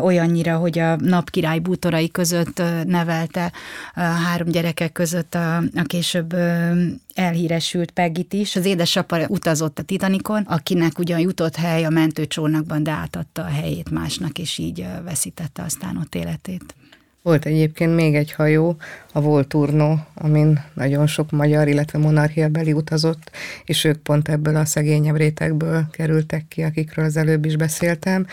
olyannyira, 0.00 0.56
hogy 0.56 0.78
a 0.78 0.96
napkirály 0.96 1.58
bútorai 1.58 2.10
között 2.10 2.62
nevelte 2.84 3.52
három 3.94 4.48
gyerekek 4.48 4.92
között 4.92 5.34
a, 5.34 5.56
a 5.56 5.82
később 5.82 6.34
elhíresült 7.14 7.90
Peggit 7.90 8.32
is. 8.32 8.56
Az 8.56 8.64
édesapa 8.64 9.26
utazott 9.28 9.78
a 9.78 9.82
Titanikon, 9.82 10.42
akinek 10.42 10.98
ugyan 10.98 11.18
jutott 11.18 11.56
hely 11.56 11.84
a 11.84 11.90
mentőcsónakban, 11.90 12.82
de 12.82 12.90
átadta 12.90 13.42
a 13.42 13.48
helyét 13.60 13.90
másnak, 13.90 14.38
és 14.38 14.58
így 14.58 14.86
veszítette 15.04 15.62
aztán 15.62 15.96
ott 15.96 16.14
életét. 16.14 16.74
Volt 17.22 17.46
egyébként 17.46 17.94
még 17.94 18.14
egy 18.14 18.32
hajó, 18.32 18.76
a 19.12 19.20
Volturno, 19.20 19.96
amin 20.14 20.64
nagyon 20.74 21.06
sok 21.06 21.30
magyar, 21.30 21.68
illetve 21.68 21.98
monarchiabeli 21.98 22.72
utazott, 22.72 23.30
és 23.64 23.84
ők 23.84 23.96
pont 23.96 24.28
ebből 24.28 24.56
a 24.56 24.64
szegényebb 24.64 25.16
rétegből 25.16 25.86
kerültek 25.90 26.44
ki, 26.48 26.62
akikről 26.62 27.04
az 27.04 27.16
előbb 27.16 27.44
is 27.44 27.56
beszéltem. 27.56 28.26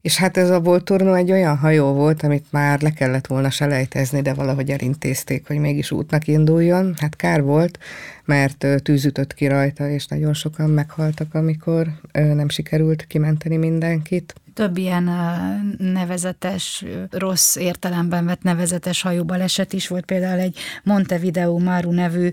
És 0.00 0.16
hát 0.16 0.36
ez 0.36 0.50
a 0.50 0.60
Volturno 0.60 1.14
egy 1.14 1.32
olyan 1.32 1.56
hajó 1.56 1.92
volt, 1.92 2.22
amit 2.22 2.46
már 2.50 2.80
le 2.80 2.90
kellett 2.90 3.26
volna 3.26 3.50
selejtezni, 3.50 4.20
de 4.20 4.34
valahogy 4.34 4.70
elintézték, 4.70 5.46
hogy 5.46 5.58
mégis 5.58 5.90
útnak 5.90 6.26
induljon. 6.26 6.94
Hát 6.98 7.16
kár 7.16 7.42
volt, 7.42 7.78
mert 8.24 8.66
tűz 8.82 9.04
ütött 9.04 9.34
ki 9.34 9.46
rajta, 9.46 9.88
és 9.88 10.06
nagyon 10.06 10.34
sokan 10.34 10.70
meghaltak, 10.70 11.34
amikor 11.34 11.86
nem 12.12 12.48
sikerült 12.48 13.06
kimenteni 13.06 13.56
mindenkit 13.56 14.34
több 14.54 14.76
ilyen 14.76 15.10
nevezetes, 15.78 16.84
rossz 17.10 17.56
értelemben 17.56 18.26
vett 18.26 18.42
nevezetes 18.42 19.02
hajóbaleset 19.02 19.72
is 19.72 19.88
volt. 19.88 20.04
Például 20.04 20.38
egy 20.40 20.58
Montevideo 20.82 21.58
Maru 21.58 21.92
nevű 21.92 22.32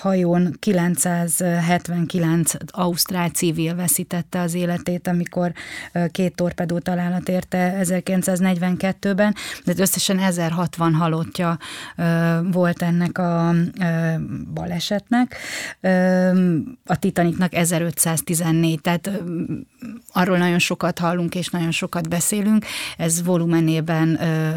hajón 0.00 0.56
979 0.58 2.52
ausztrál 2.66 3.28
civil 3.28 3.74
veszítette 3.74 4.40
az 4.40 4.54
életét, 4.54 5.08
amikor 5.08 5.52
két 6.10 6.34
torpedó 6.34 6.78
találat 6.78 7.28
érte 7.28 7.78
1942-ben, 7.82 9.34
de 9.64 9.72
összesen 9.76 10.18
1060 10.18 10.94
halottja 10.94 11.58
volt 12.42 12.82
ennek 12.82 13.18
a 13.18 13.54
balesetnek. 14.54 15.36
A 16.84 16.98
Titanicnak 16.98 17.54
1514, 17.54 18.80
tehát 18.80 19.10
arról 20.12 20.38
nagyon 20.38 20.58
sokat 20.58 20.85
sokat 20.86 20.98
hallunk 20.98 21.34
és 21.34 21.48
nagyon 21.48 21.70
sokat 21.70 22.08
beszélünk, 22.08 22.64
ez 22.96 23.24
volumenében 23.24 24.22
ö, 24.22 24.50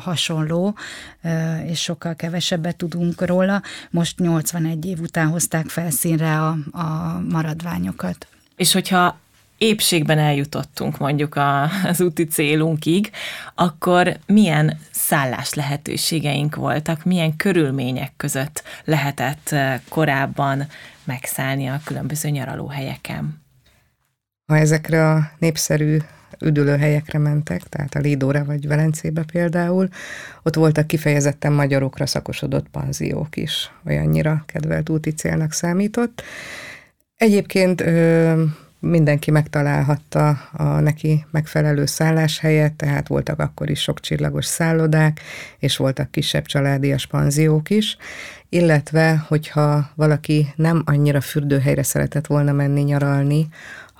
hasonló, 0.00 0.76
ö, 1.22 1.56
és 1.56 1.80
sokkal 1.80 2.14
kevesebbet 2.14 2.76
tudunk 2.76 3.26
róla. 3.26 3.62
Most 3.90 4.18
81 4.18 4.86
év 4.86 5.00
után 5.00 5.28
hozták 5.28 5.68
felszínre 5.68 6.42
a, 6.42 6.56
a 6.70 7.20
maradványokat. 7.30 8.26
És 8.56 8.72
hogyha 8.72 9.18
épségben 9.58 10.18
eljutottunk 10.18 10.98
mondjuk 10.98 11.34
a, 11.34 11.62
az 11.84 12.00
úti 12.00 12.24
célunkig, 12.24 13.10
akkor 13.54 14.16
milyen 14.26 14.78
szállás 14.90 15.54
lehetőségeink 15.54 16.54
voltak, 16.54 17.04
milyen 17.04 17.36
körülmények 17.36 18.12
között 18.16 18.62
lehetett 18.84 19.54
korábban 19.88 20.66
megszállni 21.04 21.66
a 21.66 21.80
különböző 21.84 22.28
nyaralóhelyeken? 22.28 23.45
Ha 24.46 24.56
ezekre 24.56 25.10
a 25.10 25.30
népszerű 25.38 25.98
üdülőhelyekre 26.40 27.18
mentek, 27.18 27.62
tehát 27.62 27.94
a 27.94 27.98
Lidóra 27.98 28.44
vagy 28.44 28.66
Velencébe 28.66 29.24
például, 29.32 29.88
ott 30.42 30.54
voltak 30.54 30.86
kifejezetten 30.86 31.52
magyarokra 31.52 32.06
szakosodott 32.06 32.68
panziók 32.68 33.36
is, 33.36 33.70
olyannyira 33.86 34.42
kedvelt 34.46 34.88
úti 34.88 35.10
célnak 35.10 35.52
számított. 35.52 36.22
Egyébként 37.16 37.84
mindenki 38.78 39.30
megtalálhatta 39.30 40.28
a 40.52 40.80
neki 40.80 41.26
megfelelő 41.30 41.86
szálláshelyet, 41.86 42.72
tehát 42.72 43.08
voltak 43.08 43.38
akkor 43.40 43.70
is 43.70 43.80
sok 43.80 44.00
csillagos 44.00 44.44
szállodák, 44.44 45.20
és 45.58 45.76
voltak 45.76 46.10
kisebb 46.10 46.44
családias 46.44 47.06
panziók 47.06 47.70
is, 47.70 47.96
illetve, 48.48 49.24
hogyha 49.28 49.90
valaki 49.94 50.52
nem 50.56 50.82
annyira 50.84 51.20
fürdőhelyre 51.20 51.82
szeretett 51.82 52.26
volna 52.26 52.52
menni 52.52 52.80
nyaralni, 52.80 53.48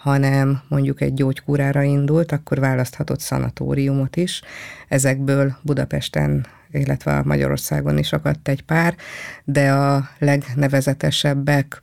hanem 0.06 0.62
mondjuk 0.68 1.00
egy 1.00 1.14
gyógykúrára 1.14 1.82
indult, 1.82 2.32
akkor 2.32 2.58
választhatott 2.58 3.20
szanatóriumot 3.20 4.16
is. 4.16 4.42
Ezekből 4.88 5.56
Budapesten, 5.62 6.46
illetve 6.70 7.22
Magyarországon 7.24 7.98
is 7.98 8.12
akadt 8.12 8.48
egy 8.48 8.62
pár, 8.62 8.96
de 9.44 9.72
a 9.72 10.08
legnevezetesebbek 10.18 11.80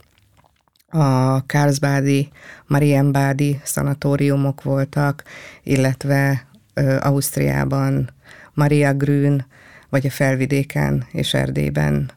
a 0.89 1.45
Karlsbadi, 1.45 2.29
Marienbadi 2.67 3.59
szanatóriumok 3.63 4.63
voltak, 4.63 5.23
illetve 5.63 6.47
ö, 6.73 6.97
Ausztriában 7.01 8.09
Maria 8.53 8.93
Grün, 8.93 9.45
vagy 9.89 10.05
a 10.05 10.11
felvidéken 10.11 11.05
és 11.11 11.33
Erdélyben 11.33 12.11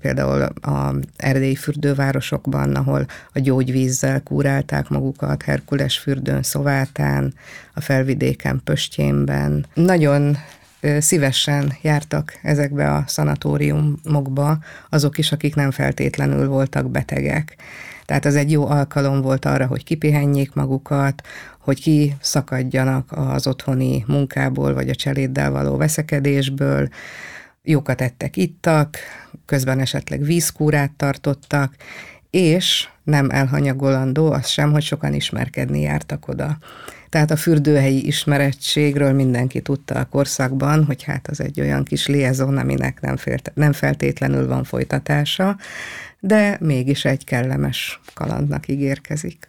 például 0.00 0.42
a 0.42 0.94
erdélyi 1.16 1.54
fürdővárosokban, 1.54 2.74
ahol 2.74 3.06
a 3.32 3.38
gyógyvízzel 3.38 4.22
kúrálták 4.22 4.88
magukat, 4.88 5.42
Herkules 5.42 5.98
fürdőn, 5.98 6.42
Szovátán, 6.42 7.34
a 7.74 7.80
felvidéken, 7.80 8.60
Pöstjénben. 8.64 9.66
Nagyon 9.74 10.36
szívesen 10.98 11.72
jártak 11.82 12.38
ezekbe 12.42 12.92
a 12.92 13.04
szanatóriumokba 13.06 14.58
azok 14.88 15.18
is, 15.18 15.32
akik 15.32 15.54
nem 15.54 15.70
feltétlenül 15.70 16.48
voltak 16.48 16.90
betegek. 16.90 17.56
Tehát 18.04 18.24
az 18.24 18.34
egy 18.34 18.50
jó 18.50 18.66
alkalom 18.66 19.20
volt 19.20 19.44
arra, 19.44 19.66
hogy 19.66 19.84
kipihenjék 19.84 20.54
magukat, 20.54 21.22
hogy 21.58 21.80
kiszakadjanak 21.80 23.12
az 23.12 23.46
otthoni 23.46 24.04
munkából, 24.06 24.74
vagy 24.74 24.88
a 24.88 24.94
cseléddel 24.94 25.50
való 25.50 25.76
veszekedésből, 25.76 26.88
jókat 27.64 28.00
ettek, 28.00 28.36
ittak, 28.36 28.96
közben 29.46 29.80
esetleg 29.80 30.22
vízkúrát 30.22 30.90
tartottak, 30.90 31.74
és 32.30 32.88
nem 33.02 33.30
elhanyagolandó 33.30 34.32
az 34.32 34.48
sem, 34.48 34.72
hogy 34.72 34.82
sokan 34.82 35.14
ismerkedni 35.14 35.80
jártak 35.80 36.28
oda. 36.28 36.58
Tehát 37.08 37.30
a 37.30 37.36
fürdőhelyi 37.36 38.06
ismerettségről 38.06 39.12
mindenki 39.12 39.60
tudta 39.60 39.94
a 39.94 40.04
korszakban, 40.04 40.84
hogy 40.84 41.02
hát 41.02 41.28
az 41.28 41.40
egy 41.40 41.60
olyan 41.60 41.84
kis 41.84 42.06
liaison, 42.06 42.58
aminek 42.58 43.00
nem, 43.00 43.16
félte, 43.16 43.52
nem 43.54 43.72
feltétlenül 43.72 44.46
van 44.46 44.64
folytatása, 44.64 45.56
de 46.20 46.56
mégis 46.60 47.04
egy 47.04 47.24
kellemes 47.24 48.00
kalandnak 48.14 48.68
ígérkezik. 48.68 49.48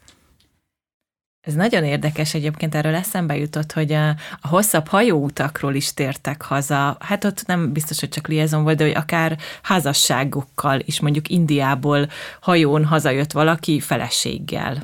Ez 1.46 1.54
nagyon 1.54 1.84
érdekes 1.84 2.34
egyébként, 2.34 2.76
erről 2.76 2.96
eszembe 2.96 3.38
jutott, 3.38 3.72
hogy 3.72 3.94
a, 3.94 4.10
a 4.42 4.48
hosszabb 4.48 4.88
hajóutakról 4.88 5.76
is 5.76 5.94
tértek 5.94 6.42
haza. 6.42 6.98
Hát 7.00 7.24
ott 7.24 7.46
nem 7.46 7.72
biztos, 7.72 8.00
hogy 8.00 8.10
csak 8.10 8.28
liaison 8.28 8.64
volt, 8.64 8.78
de 8.78 8.84
hogy 8.84 8.96
akár 8.96 9.38
házasságokkal 9.62 10.80
is, 10.86 11.00
mondjuk 11.00 11.30
Indiából 11.30 12.10
hajón 12.40 12.86
hazajött 12.86 13.32
valaki 13.32 13.80
feleséggel. 13.80 14.84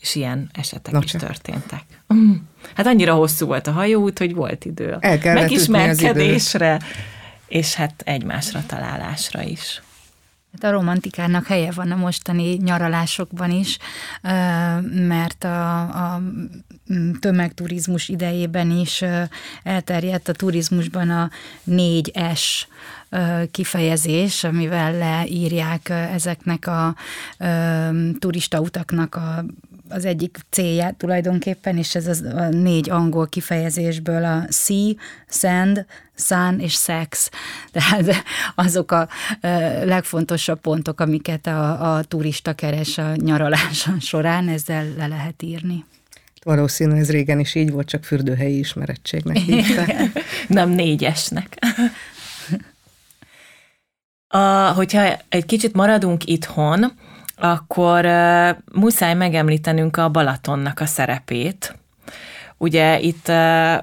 És 0.00 0.14
ilyen 0.14 0.50
esetek 0.52 0.92
Na 0.92 1.00
is 1.02 1.10
csak. 1.10 1.20
történtek. 1.20 1.82
Hát 2.74 2.86
annyira 2.86 3.14
hosszú 3.14 3.46
volt 3.46 3.66
a 3.66 3.72
hajóút, 3.72 4.18
hogy 4.18 4.34
volt 4.34 4.64
idő 4.64 4.90
a 5.00 5.18
megismerkedésre, 5.22 6.80
és 7.48 7.74
hát 7.74 8.02
egymásra 8.04 8.62
találásra 8.66 9.42
is. 9.42 9.82
Hát 10.60 10.72
a 10.72 10.76
romantikának 10.76 11.46
helye 11.46 11.70
van 11.70 11.90
a 11.90 11.96
mostani 11.96 12.56
nyaralásokban 12.56 13.50
is, 13.50 13.78
mert 14.92 15.44
a, 15.44 15.80
a 15.80 16.22
tömegturizmus 17.20 18.08
idejében 18.08 18.70
is 18.70 19.04
elterjedt 19.62 20.28
a 20.28 20.32
turizmusban 20.32 21.10
a 21.10 21.30
4S 21.70 22.42
kifejezés, 23.50 24.44
amivel 24.44 24.92
leírják 24.92 25.88
ezeknek 25.88 26.66
a 26.66 26.94
turista 28.18 28.60
utaknak 28.60 29.14
a 29.14 29.44
az 29.88 30.04
egyik 30.04 30.38
célját 30.50 30.96
tulajdonképpen, 30.96 31.76
és 31.76 31.94
ez 31.94 32.06
az 32.06 32.22
a 32.34 32.48
négy 32.48 32.90
angol 32.90 33.26
kifejezésből 33.26 34.24
a 34.24 34.46
sea, 34.50 34.92
sand, 35.28 35.86
sun 36.16 36.60
és 36.60 36.72
sex. 36.72 37.30
Tehát 37.72 38.14
azok 38.54 38.92
a 38.92 39.08
legfontosabb 39.84 40.60
pontok, 40.60 41.00
amiket 41.00 41.46
a, 41.46 41.94
a 41.94 42.02
turista 42.02 42.52
keres 42.52 42.98
a 42.98 43.14
nyaralása 43.16 43.94
során, 44.10 44.48
ezzel 44.48 44.86
le 44.96 45.06
lehet 45.06 45.42
írni. 45.42 45.84
Valószínű, 46.44 46.94
ez 46.94 47.10
régen 47.10 47.40
is 47.40 47.54
így 47.54 47.70
volt, 47.70 47.88
csak 47.88 48.04
fürdőhelyi 48.04 48.58
ismerettségnek 48.58 49.38
Nem 50.48 50.70
négyesnek. 50.70 51.58
A, 54.28 54.72
hogyha 54.72 55.18
egy 55.28 55.46
kicsit 55.46 55.74
maradunk 55.74 56.26
itthon, 56.26 56.92
akkor 57.44 58.04
uh, 58.04 58.56
muszáj 58.72 59.14
megemlítenünk 59.14 59.96
a 59.96 60.08
Balatonnak 60.08 60.80
a 60.80 60.86
szerepét. 60.86 61.76
Ugye 62.56 63.00
itt 63.00 63.28
uh, 63.28 63.80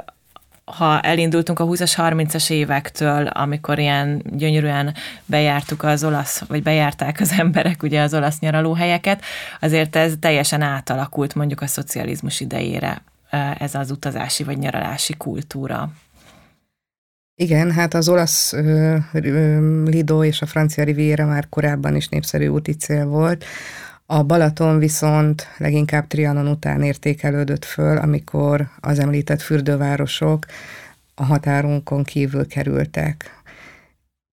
ha 0.65 0.99
elindultunk 1.01 1.59
a 1.59 1.65
20-as, 1.65 1.93
30-as 1.97 2.51
évektől, 2.51 3.27
amikor 3.27 3.79
ilyen 3.79 4.21
gyönyörűen 4.25 4.93
bejártuk 5.25 5.83
az 5.83 6.03
olasz, 6.03 6.43
vagy 6.47 6.63
bejárták 6.63 7.19
az 7.19 7.33
emberek 7.37 7.83
ugye 7.83 8.01
az 8.01 8.13
olasz 8.13 8.39
nyaralóhelyeket, 8.39 9.21
azért 9.61 9.95
ez 9.95 10.13
teljesen 10.19 10.61
átalakult 10.61 11.35
mondjuk 11.35 11.61
a 11.61 11.67
szocializmus 11.67 12.39
idejére 12.39 13.01
ez 13.57 13.75
az 13.75 13.91
utazási 13.91 14.43
vagy 14.43 14.57
nyaralási 14.57 15.13
kultúra. 15.17 15.89
Igen, 17.41 17.71
hát 17.71 17.93
az 17.93 18.09
olasz 18.09 18.53
ö, 18.53 18.97
ö, 19.13 19.83
Lido 19.85 20.23
és 20.23 20.41
a 20.41 20.45
francia 20.45 20.83
Riviera 20.83 21.25
már 21.25 21.49
korábban 21.49 21.95
is 21.95 22.07
népszerű 22.07 22.47
úti 22.47 22.71
cél 22.71 23.05
volt. 23.05 23.45
A 24.05 24.23
Balaton 24.23 24.79
viszont 24.79 25.47
leginkább 25.57 26.07
Trianon 26.07 26.47
után 26.47 26.83
értékelődött 26.83 27.65
föl, 27.65 27.97
amikor 27.97 28.67
az 28.79 28.99
említett 28.99 29.41
fürdővárosok 29.41 30.45
a 31.15 31.23
határunkon 31.23 32.03
kívül 32.03 32.47
kerültek. 32.47 33.40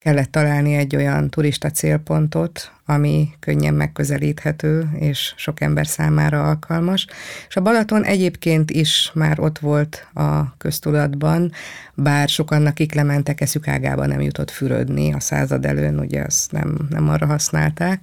Kellett 0.09 0.31
találni 0.31 0.75
egy 0.75 0.97
olyan 0.97 1.31
turista 1.31 1.71
célpontot, 1.71 2.73
ami 2.87 3.29
könnyen 3.41 3.75
megközelíthető 3.75 4.89
és 4.99 5.35
sok 5.37 5.61
ember 5.61 5.87
számára 5.87 6.49
alkalmas. 6.49 7.07
És 7.49 7.57
a 7.57 7.61
Balaton 7.61 8.05
egyébként 8.05 8.71
is 8.71 9.11
már 9.15 9.41
ott 9.41 9.59
volt 9.59 10.07
a 10.15 10.57
köztudatban, 10.57 11.53
bár 11.95 12.29
sokan, 12.29 12.67
akik 12.67 12.95
lementek, 12.95 13.41
eszük 13.41 13.69
ágába 13.69 14.07
nem 14.07 14.21
jutott 14.21 14.51
fürödni 14.51 15.13
a 15.13 15.21
század 15.21 15.65
előn, 15.67 15.99
ugye 15.99 16.23
azt 16.23 16.53
nem, 16.53 16.77
nem 16.91 17.09
arra 17.09 17.27
használták 17.27 18.03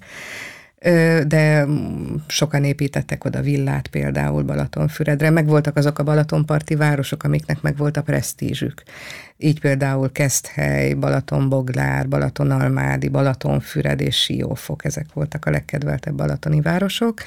de 1.27 1.67
sokan 2.27 2.63
építettek 2.63 3.23
oda 3.23 3.41
villát 3.41 3.87
például 3.87 4.43
Balatonfüredre, 4.43 5.29
meg 5.29 5.47
voltak 5.47 5.77
azok 5.77 5.99
a 5.99 6.03
Balatonparti 6.03 6.75
városok, 6.75 7.23
amiknek 7.23 7.61
meg 7.61 7.77
volt 7.77 7.97
a 7.97 8.01
presztízsük. 8.01 8.83
Így 9.37 9.59
például 9.59 10.11
Keszthely, 10.11 10.93
Balatonboglár, 10.93 12.07
Balatonalmádi, 12.07 13.07
Balatonfüred 13.07 14.01
és 14.01 14.15
Siófok, 14.15 14.85
ezek 14.85 15.05
voltak 15.13 15.45
a 15.45 15.49
legkedveltebb 15.51 16.15
balatoni 16.15 16.61
városok. 16.61 17.19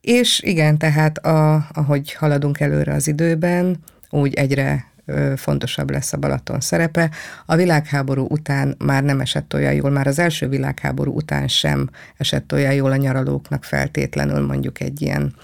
És 0.00 0.40
igen, 0.40 0.78
tehát 0.78 1.18
a, 1.18 1.66
ahogy 1.72 2.12
haladunk 2.12 2.60
előre 2.60 2.92
az 2.94 3.08
időben, 3.08 3.76
úgy 4.10 4.34
egyre 4.34 4.86
fontosabb 5.36 5.90
lesz 5.90 6.12
a 6.12 6.16
Balaton 6.16 6.60
szerepe. 6.60 7.10
A 7.46 7.56
világháború 7.56 8.26
után 8.30 8.74
már 8.78 9.02
nem 9.02 9.20
esett 9.20 9.54
olyan 9.54 9.72
jól, 9.72 9.90
már 9.90 10.06
az 10.06 10.18
első 10.18 10.48
világháború 10.48 11.12
után 11.12 11.48
sem 11.48 11.90
esett 12.16 12.52
olyan 12.52 12.72
jól 12.72 12.90
a 12.90 12.96
nyaralóknak 12.96 13.64
feltétlenül 13.64 14.46
mondjuk 14.46 14.80
egy 14.80 15.02
ilyen 15.02 15.34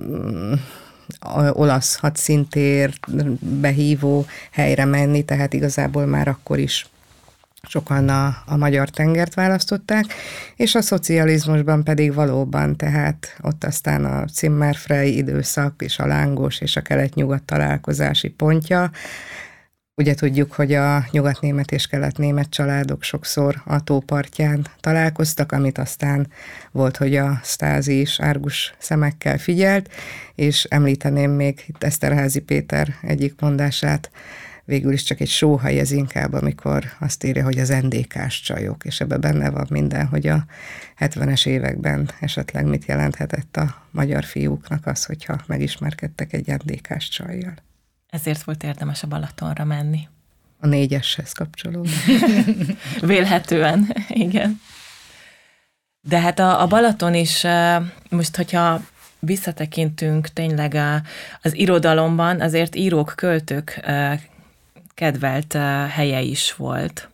mm, 0.00 0.52
olasz 1.52 1.96
hadszintér 1.96 2.92
behívó 3.40 4.26
helyre 4.50 4.84
menni, 4.84 5.24
tehát 5.24 5.52
igazából 5.52 6.06
már 6.06 6.28
akkor 6.28 6.58
is 6.58 6.86
sokan 7.68 8.08
a, 8.08 8.36
a 8.46 8.56
magyar 8.56 8.88
tengert 8.88 9.34
választották, 9.34 10.04
és 10.56 10.74
a 10.74 10.80
szocializmusban 10.80 11.84
pedig 11.84 12.14
valóban, 12.14 12.76
tehát 12.76 13.36
ott 13.42 13.64
aztán 13.64 14.04
a 14.04 14.24
Zimmerfrei 14.26 15.16
időszak 15.16 15.82
és 15.82 15.98
a 15.98 16.06
lángos 16.06 16.60
és 16.60 16.76
a 16.76 16.80
kelet-nyugat 16.80 17.42
találkozási 17.42 18.28
pontja. 18.28 18.90
Ugye 19.96 20.14
tudjuk, 20.14 20.52
hogy 20.52 20.72
a 20.72 21.04
nyugatnémet 21.10 21.72
és 21.72 21.86
keletnémet 21.86 22.50
családok 22.50 23.02
sokszor 23.02 23.62
a 23.64 23.84
tópartján 23.84 24.66
találkoztak, 24.80 25.52
amit 25.52 25.78
aztán 25.78 26.26
volt, 26.70 26.96
hogy 26.96 27.16
a 27.16 27.40
Stázi 27.42 28.00
is 28.00 28.20
árgus 28.20 28.74
szemekkel 28.78 29.38
figyelt, 29.38 29.90
és 30.34 30.64
említeném 30.64 31.30
még 31.30 31.64
itt 31.66 31.82
Eszterházi 31.82 32.40
Péter 32.40 32.94
egyik 33.02 33.40
mondását, 33.40 34.10
végül 34.64 34.92
is 34.92 35.02
csak 35.02 35.20
egy 35.20 35.28
sóhaj 35.28 35.78
ez 35.78 35.90
inkább, 35.90 36.32
amikor 36.32 36.84
azt 37.00 37.24
írja, 37.24 37.44
hogy 37.44 37.58
az 37.58 37.68
NDK-s 37.68 38.40
csajok, 38.40 38.84
és 38.84 39.00
ebben 39.00 39.20
benne 39.20 39.50
van 39.50 39.66
minden, 39.70 40.06
hogy 40.06 40.26
a 40.26 40.44
70-es 40.98 41.46
években 41.46 42.10
esetleg 42.20 42.66
mit 42.66 42.84
jelenthetett 42.84 43.56
a 43.56 43.82
magyar 43.90 44.24
fiúknak 44.24 44.86
az, 44.86 45.04
hogyha 45.04 45.40
megismerkedtek 45.46 46.32
egy 46.32 46.46
NDK-s 46.46 47.08
csajjal. 47.08 47.54
Ezért 48.08 48.42
volt 48.42 48.62
érdemes 48.62 49.02
a 49.02 49.06
Balatonra 49.06 49.64
menni. 49.64 50.08
A 50.60 50.66
négyeshez 50.66 51.32
kapcsolódva. 51.32 51.92
Vélhetően, 53.00 53.96
igen. 54.08 54.60
De 56.00 56.20
hát 56.20 56.38
a, 56.38 56.62
a 56.62 56.66
Balaton 56.66 57.14
is, 57.14 57.46
most 58.08 58.36
hogyha 58.36 58.80
visszatekintünk 59.18 60.28
tényleg 60.28 60.76
az 61.42 61.56
irodalomban, 61.56 62.40
azért 62.40 62.74
írók, 62.74 63.12
költők 63.16 63.80
kedvelt 64.94 65.52
helye 65.88 66.20
is 66.20 66.54
volt. 66.54 67.08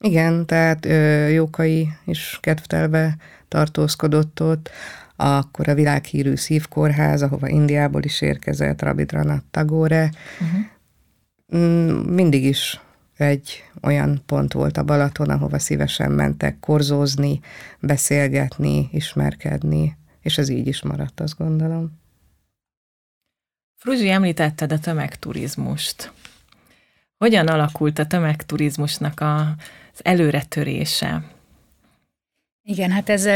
Igen, 0.00 0.46
tehát 0.46 0.86
Jókai 1.32 1.88
is 2.04 2.38
kedvtelve 2.40 3.16
tartózkodott 3.48 4.42
ott, 4.42 4.70
akkor 5.16 5.68
a 5.68 5.74
világhírű 5.74 6.34
szívkórház, 6.34 7.22
ahova 7.22 7.48
Indiából 7.48 8.02
is 8.02 8.20
érkezett 8.20 8.82
Rabindranath 8.82 9.44
Tagore. 9.50 10.10
Uh-huh. 10.40 10.60
Mindig 12.06 12.44
is 12.44 12.80
egy 13.16 13.64
olyan 13.82 14.22
pont 14.26 14.52
volt 14.52 14.76
a 14.76 14.82
Balaton, 14.82 15.30
ahova 15.30 15.58
szívesen 15.58 16.10
mentek 16.10 16.60
korzózni, 16.60 17.40
beszélgetni, 17.80 18.88
ismerkedni, 18.92 19.96
és 20.20 20.38
ez 20.38 20.48
így 20.48 20.66
is 20.66 20.82
maradt, 20.82 21.20
azt 21.20 21.38
gondolom. 21.38 22.00
Fruzsi, 23.76 24.10
említetted 24.10 24.72
a 24.72 24.78
tömegturizmust. 24.78 26.12
Hogyan 27.22 27.46
alakult 27.46 27.98
a 27.98 28.06
tömegturizmusnak 28.06 29.20
a, 29.20 29.36
az 29.92 30.00
előretörése? 30.02 31.24
Igen, 32.62 32.90
hát 32.90 33.08
ez 33.08 33.28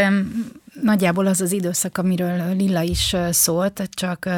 nagyjából 0.83 1.27
az 1.27 1.40
az 1.40 1.53
időszak, 1.53 1.99
amiről 1.99 2.57
Lilla 2.57 2.81
is 2.81 3.16
szólt, 3.31 3.88
csak 3.90 4.29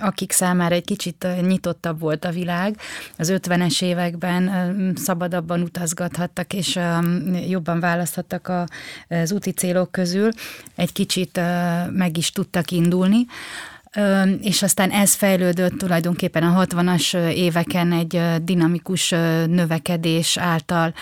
akik 0.00 0.32
számára 0.32 0.74
egy 0.74 0.84
kicsit 0.84 1.26
nyitottabb 1.40 2.00
volt 2.00 2.24
a 2.24 2.30
világ, 2.30 2.76
az 3.18 3.32
50-es 3.34 3.82
években 3.82 4.72
szabadabban 4.96 5.62
utazgathattak, 5.62 6.52
és 6.52 6.78
jobban 7.48 7.80
választhattak 7.80 8.52
az 9.08 9.32
úti 9.32 9.50
célok 9.50 9.92
közül, 9.92 10.30
egy 10.74 10.92
kicsit 10.92 11.40
meg 11.90 12.16
is 12.16 12.30
tudtak 12.30 12.70
indulni 12.70 13.26
és 14.40 14.62
aztán 14.62 14.90
ez 14.90 15.14
fejlődött 15.14 15.78
tulajdonképpen 15.78 16.42
a 16.42 16.64
60-as 16.64 17.32
éveken 17.34 17.92
egy 17.92 18.20
dinamikus 18.42 19.10
növekedés 19.46 20.36
által 20.36 20.94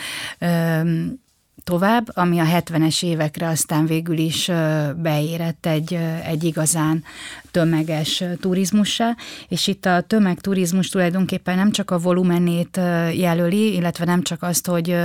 tovább, 1.66 2.10
ami 2.14 2.38
a 2.38 2.44
70-es 2.44 3.04
évekre 3.04 3.48
aztán 3.48 3.86
végül 3.86 4.18
is 4.18 4.50
beérett 4.96 5.66
egy, 5.66 5.98
egy 6.24 6.44
igazán 6.44 7.04
tömeges 7.50 8.24
turizmussá, 8.40 9.16
és 9.48 9.66
itt 9.66 9.86
a 9.86 10.00
tömegturizmus 10.00 10.88
tulajdonképpen 10.88 11.56
nem 11.56 11.70
csak 11.70 11.90
a 11.90 11.98
volumenét 11.98 12.80
jelöli, 13.12 13.74
illetve 13.74 14.04
nem 14.04 14.22
csak 14.22 14.42
azt, 14.42 14.66
hogy 14.66 14.96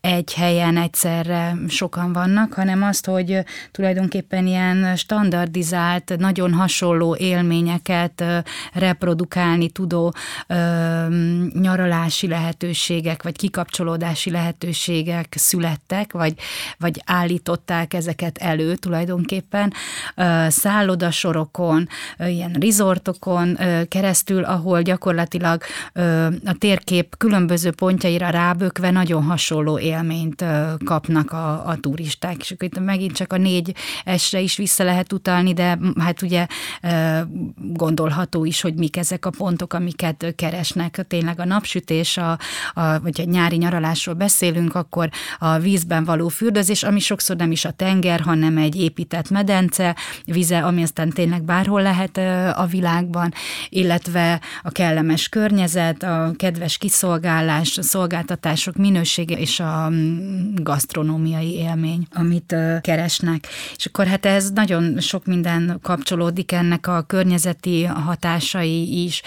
egy 0.00 0.34
helyen 0.34 0.76
egyszerre 0.76 1.56
sokan 1.68 2.12
vannak, 2.12 2.52
hanem 2.52 2.82
azt, 2.82 3.06
hogy 3.06 3.38
tulajdonképpen 3.70 4.46
ilyen 4.46 4.96
standardizált, 4.96 6.14
nagyon 6.18 6.52
hasonló 6.52 7.16
élményeket 7.16 8.24
reprodukálni 8.72 9.70
tudó 9.70 10.14
nyaralási 11.52 12.28
lehetőségek, 12.28 13.22
vagy 13.22 13.36
kikapcsolódási 13.36 14.30
lehetőségek 14.30 15.34
születtek, 15.36 16.07
vagy, 16.12 16.34
vagy 16.78 17.02
állították 17.04 17.94
ezeket 17.94 18.38
elő 18.38 18.74
tulajdonképpen 18.74 19.72
szállodasorokon, 20.48 21.88
ilyen 22.18 22.52
rizortokon 22.52 23.58
keresztül, 23.88 24.44
ahol 24.44 24.82
gyakorlatilag 24.82 25.62
a 26.44 26.52
térkép 26.58 27.16
különböző 27.16 27.70
pontjaira 27.70 28.30
rábökve 28.30 28.90
nagyon 28.90 29.22
hasonló 29.22 29.78
élményt 29.78 30.44
kapnak 30.84 31.32
a, 31.32 31.66
a 31.66 31.76
turisták. 31.80 32.36
És 32.40 32.50
akkor 32.50 32.68
itt 32.68 32.80
megint 32.80 33.12
csak 33.12 33.32
a 33.32 33.36
négy 33.36 33.74
esre 34.04 34.40
is 34.40 34.56
vissza 34.56 34.84
lehet 34.84 35.12
utalni, 35.12 35.52
de 35.52 35.78
hát 35.98 36.22
ugye 36.22 36.46
gondolható 37.56 38.44
is, 38.44 38.60
hogy 38.60 38.74
mik 38.74 38.96
ezek 38.96 39.26
a 39.26 39.30
pontok, 39.30 39.72
amiket 39.72 40.32
keresnek. 40.36 41.04
Tényleg 41.08 41.40
a 41.40 41.44
napsütés, 41.44 42.16
a, 42.16 42.38
a, 42.74 43.00
vagy 43.00 43.20
a 43.20 43.24
nyári 43.24 43.56
nyaralásról 43.56 44.14
beszélünk, 44.14 44.74
akkor 44.74 45.10
a 45.38 45.58
vízbe 45.58 45.97
vízben 45.98 46.16
való 46.16 46.28
fürdőzés, 46.28 46.82
ami 46.82 47.00
sokszor 47.00 47.36
nem 47.36 47.50
is 47.50 47.64
a 47.64 47.70
tenger, 47.70 48.20
hanem 48.20 48.56
egy 48.56 48.76
épített 48.76 49.30
medence, 49.30 49.96
vize, 50.24 50.58
ami 50.64 50.82
aztán 50.82 51.10
tényleg 51.10 51.42
bárhol 51.42 51.82
lehet 51.82 52.16
a 52.56 52.66
világban, 52.70 53.32
illetve 53.68 54.40
a 54.62 54.70
kellemes 54.70 55.28
környezet, 55.28 56.02
a 56.02 56.32
kedves 56.36 56.78
kiszolgálás, 56.78 57.78
a 57.78 57.82
szolgáltatások 57.82 58.76
minősége 58.76 59.38
és 59.38 59.60
a 59.60 59.88
mm, 59.88 60.54
gasztronómiai 60.54 61.54
élmény, 61.54 62.06
amit 62.12 62.54
keresnek. 62.80 63.46
És 63.76 63.86
akkor 63.86 64.06
hát 64.06 64.26
ez 64.26 64.50
nagyon 64.50 65.00
sok 65.00 65.26
minden 65.26 65.78
kapcsolódik 65.82 66.52
ennek 66.52 66.86
a 66.86 67.02
környezeti 67.02 67.84
hatásai 67.84 69.04
is, 69.04 69.22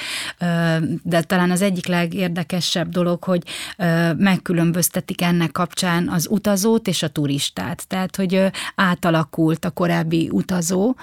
de 1.04 1.22
talán 1.22 1.52
az 1.52 1.62
egyik 1.62 1.88
legérdekesebb 1.88 2.90
dolog, 2.90 3.24
hogy 3.24 3.44
megkülönböztetik 4.18 5.22
ennek 5.22 5.52
kapcsán 5.52 6.10
az 6.10 6.28
utazót 6.62 6.88
és 6.88 7.04
a 7.04 7.08
turistát. 7.08 7.88
Tehát, 7.88 8.16
hogy 8.16 8.52
átalakult 8.76 9.66
a 9.66 9.70
korábbi 9.70 10.30
utazó, 10.32 10.96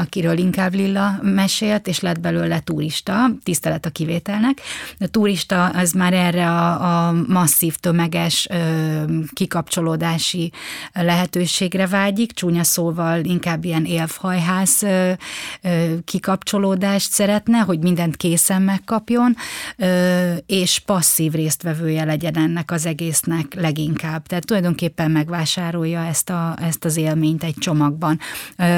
akiről 0.00 0.38
inkább 0.38 0.74
Lilla 0.74 1.18
mesélt, 1.22 1.86
és 1.86 2.00
lett 2.00 2.20
belőle 2.20 2.60
turista, 2.60 3.30
tisztelet 3.42 3.86
a 3.86 3.90
kivételnek. 3.90 4.60
A 4.98 5.06
turista 5.06 5.66
az 5.66 5.92
már 5.92 6.12
erre 6.12 6.50
a, 6.50 7.08
a 7.08 7.12
masszív, 7.28 7.76
tömeges 7.76 8.48
kikapcsolódási 9.32 10.52
lehetőségre 10.92 11.86
vágyik, 11.86 12.32
csúnya 12.32 12.64
szóval 12.64 13.24
inkább 13.24 13.64
ilyen 13.64 13.84
élfhajház 13.84 14.86
kikapcsolódást 16.04 17.12
szeretne, 17.12 17.58
hogy 17.58 17.78
mindent 17.78 18.16
készen 18.16 18.62
megkapjon, 18.62 19.36
és 20.46 20.78
passzív 20.78 21.32
résztvevője 21.32 22.04
legyen 22.04 22.36
ennek 22.36 22.70
az 22.70 22.86
egésznek 22.86 23.54
leginkább. 23.54 24.26
Tehát 24.26 24.44
tulajdonképpen 24.60 25.10
megvásárolja 25.10 26.04
ezt, 26.04 26.30
a, 26.30 26.56
ezt 26.62 26.84
az 26.84 26.96
élményt 26.96 27.44
egy 27.44 27.54
csomagban. 27.58 28.18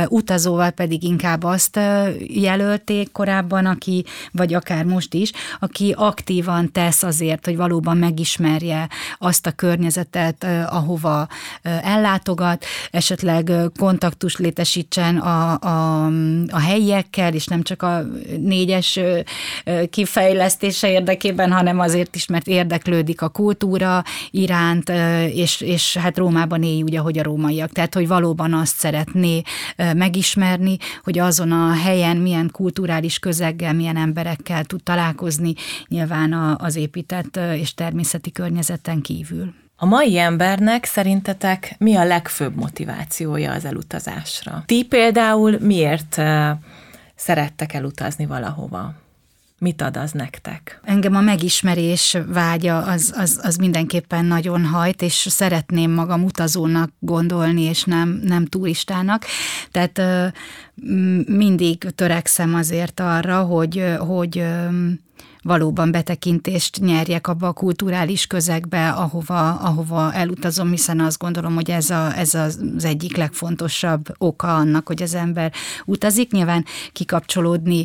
Utazóval 0.09 0.71
pedig 0.71 1.03
inkább 1.03 1.45
azt 1.45 1.81
jelölték 2.18 3.12
korábban, 3.12 3.66
aki, 3.66 4.05
vagy 4.33 4.55
akár 4.55 4.85
most 4.85 5.14
is, 5.14 5.33
aki 5.61 5.95
aktívan 5.97 6.73
tesz 6.73 7.03
azért, 7.03 7.45
hogy 7.45 7.57
valóban 7.57 7.97
megismerje 7.97 8.88
azt 9.18 9.47
a 9.47 9.51
környezetet, 9.51 10.47
ahova 10.68 11.29
ellátogat, 11.62 12.64
esetleg 12.90 13.53
kontaktust 13.79 14.38
létesítsen 14.38 15.16
a, 15.16 15.59
a, 15.61 16.07
a 16.51 16.59
helyiekkel, 16.61 17.35
és 17.35 17.47
nem 17.47 17.62
csak 17.62 17.83
a 17.83 18.03
négyes 18.38 19.01
kifejlesztése 19.90 20.90
érdekében, 20.90 21.53
hanem 21.53 21.79
azért 21.79 22.16
is, 22.16 22.27
mert 22.27 22.47
érdeklődik 22.47 23.23
a 23.23 23.29
kultúra 23.29 24.05
iránt, 24.31 24.92
és, 25.33 25.61
és 25.73 25.97
hát 25.97 26.19
Rómában 26.19 26.63
él 26.63 26.83
úgy, 26.83 26.97
ahogy 26.97 27.19
a 27.19 27.23
rómaiak. 27.23 27.73
Tehát, 27.73 27.95
hogy 27.95 28.09
valóban 28.09 28.55
azt 28.55 28.77
szeretné 28.77 29.43
megismerni, 29.77 30.77
hogy 31.03 31.19
azon 31.19 31.53
a 31.53 31.73
helyen 31.73 32.17
milyen 32.17 32.51
kulturális 32.53 33.19
közeggel, 33.19 33.73
milyen 33.73 33.97
emberekkel 33.97 34.65
tud 34.65 34.83
találkozni, 34.83 35.55
nyilván 35.89 36.33
az 36.59 36.77
épített 36.77 37.37
és 37.37 37.75
természeti 37.75 38.33
környezeten 38.33 39.01
kívül. 39.01 39.55
A 39.77 39.87
mai 39.87 40.19
embernek 40.19 40.85
szerintetek 40.85 41.75
mi 41.79 41.95
a 41.95 42.05
legfőbb 42.05 42.57
motivációja 42.57 43.53
az 43.53 43.65
elutazásra? 43.65 44.63
Ti 44.67 44.85
például 44.85 45.59
miért 45.61 46.23
szerettek 47.15 47.75
elutazni 47.75 48.27
valahova? 48.27 48.95
Mit 49.62 49.83
ad 49.83 49.96
az 49.96 50.12
nektek? 50.12 50.81
Engem 50.85 51.16
a 51.16 51.20
megismerés 51.20 52.16
vágya 52.27 52.79
az, 52.79 53.14
az, 53.16 53.40
az 53.42 53.57
mindenképpen 53.57 54.25
nagyon 54.25 54.64
hajt, 54.64 55.03
és 55.03 55.27
szeretném 55.31 55.90
magam 55.90 56.25
utazónak 56.25 56.90
gondolni, 56.98 57.62
és 57.62 57.85
nem, 57.85 58.20
nem 58.25 58.46
turistának. 58.46 59.25
Tehát 59.70 60.03
mindig 61.27 61.79
törekszem 61.79 62.55
azért 62.55 63.01
arra, 63.01 63.42
hogy, 63.42 63.85
hogy 63.98 64.44
valóban 65.43 65.91
betekintést 65.91 66.81
nyerjek 66.81 67.27
abba 67.27 67.47
a 67.47 67.53
kulturális 67.53 68.27
közegbe, 68.27 68.91
ahova, 68.91 69.55
ahova 69.55 70.13
elutazom, 70.13 70.71
hiszen 70.71 71.01
azt 71.01 71.19
gondolom, 71.19 71.55
hogy 71.55 71.71
ez, 71.71 71.91
a, 71.91 72.19
ez 72.19 72.35
az 72.35 72.85
egyik 72.85 73.17
legfontosabb 73.17 74.15
oka 74.19 74.55
annak, 74.55 74.87
hogy 74.87 75.03
az 75.03 75.15
ember 75.15 75.53
utazik. 75.85 76.31
Nyilván 76.31 76.65
kikapcsolódni 76.93 77.85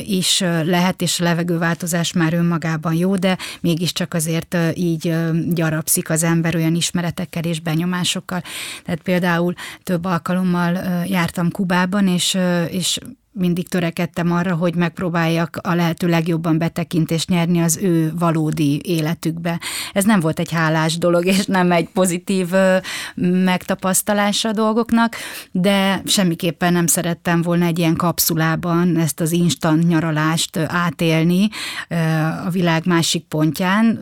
is 0.00 0.40
lehet, 0.64 1.02
és 1.02 1.20
a 1.20 1.24
levegőváltozás 1.24 2.12
már 2.12 2.34
önmagában 2.34 2.94
jó, 2.94 3.16
de 3.16 3.38
mégiscsak 3.60 4.14
azért 4.14 4.56
így 4.74 5.14
gyarapszik 5.48 6.10
az 6.10 6.22
ember 6.22 6.54
olyan 6.54 6.74
ismeretekkel 6.74 7.44
és 7.44 7.60
benyomásokkal. 7.60 8.42
Tehát 8.84 9.02
például 9.02 9.54
több 9.82 10.04
alkalommal 10.04 10.72
jártam 11.06 11.50
Kubában, 11.50 12.06
és, 12.06 12.38
és 12.70 12.98
mindig 13.40 13.68
törekedtem 13.68 14.32
arra, 14.32 14.54
hogy 14.54 14.74
megpróbáljak 14.74 15.58
a 15.62 15.74
lehető 15.74 16.08
legjobban 16.08 16.58
betekintést 16.58 17.28
nyerni 17.28 17.60
az 17.60 17.78
ő 17.82 18.12
valódi 18.18 18.80
életükbe. 18.84 19.60
Ez 19.92 20.04
nem 20.04 20.20
volt 20.20 20.38
egy 20.38 20.52
hálás 20.52 20.98
dolog, 20.98 21.26
és 21.26 21.46
nem 21.46 21.72
egy 21.72 21.88
pozitív 21.88 22.48
megtapasztalása 23.44 24.48
a 24.48 24.52
dolgoknak, 24.52 25.16
de 25.52 26.02
semmiképpen 26.06 26.72
nem 26.72 26.86
szerettem 26.86 27.42
volna 27.42 27.64
egy 27.64 27.78
ilyen 27.78 27.96
kapszulában 27.96 28.96
ezt 28.96 29.20
az 29.20 29.32
instant 29.32 29.88
nyaralást 29.88 30.56
átélni 30.56 31.48
a 32.46 32.50
világ 32.50 32.86
másik 32.86 33.24
pontján, 33.24 33.98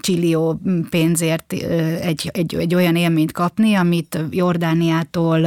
csillió 0.00 0.60
pénzért 0.90 1.52
egy, 2.00 2.30
egy, 2.32 2.54
egy 2.54 2.74
olyan 2.74 2.96
élményt 2.96 3.32
kapni, 3.32 3.74
amit 3.74 4.18
Jordániától 4.30 5.44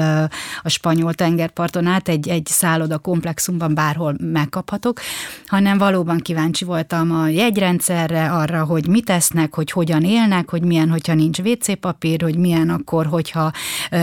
a 0.62 0.70
spanyol 0.70 1.14
tengerparton 1.14 1.86
át 1.86 2.10
egy, 2.10 2.28
egy 2.30 2.46
szálloda 2.46 2.98
komplexumban 3.28 3.74
bárhol 3.74 4.16
megkaphatok, 4.20 5.00
hanem 5.46 5.78
valóban 5.78 6.18
kíváncsi 6.18 6.66
voltam 6.66 7.12
a 7.12 7.28
jegyrendszerre, 7.28 8.32
arra, 8.32 8.64
hogy 8.64 8.88
mit 8.88 9.06
tesznek, 9.06 9.56
hogy 9.56 9.72
hogyan 9.72 10.04
élnek, 10.04 10.50
hogy 10.50 10.62
milyen, 10.62 10.90
hogyha 10.90 11.14
nincs 11.14 11.40
WC 11.40 11.80
papír, 11.80 12.22
hogy 12.22 12.38
milyen 12.38 12.70
akkor, 12.70 13.06
hogyha 13.06 13.52
ö, 13.92 13.98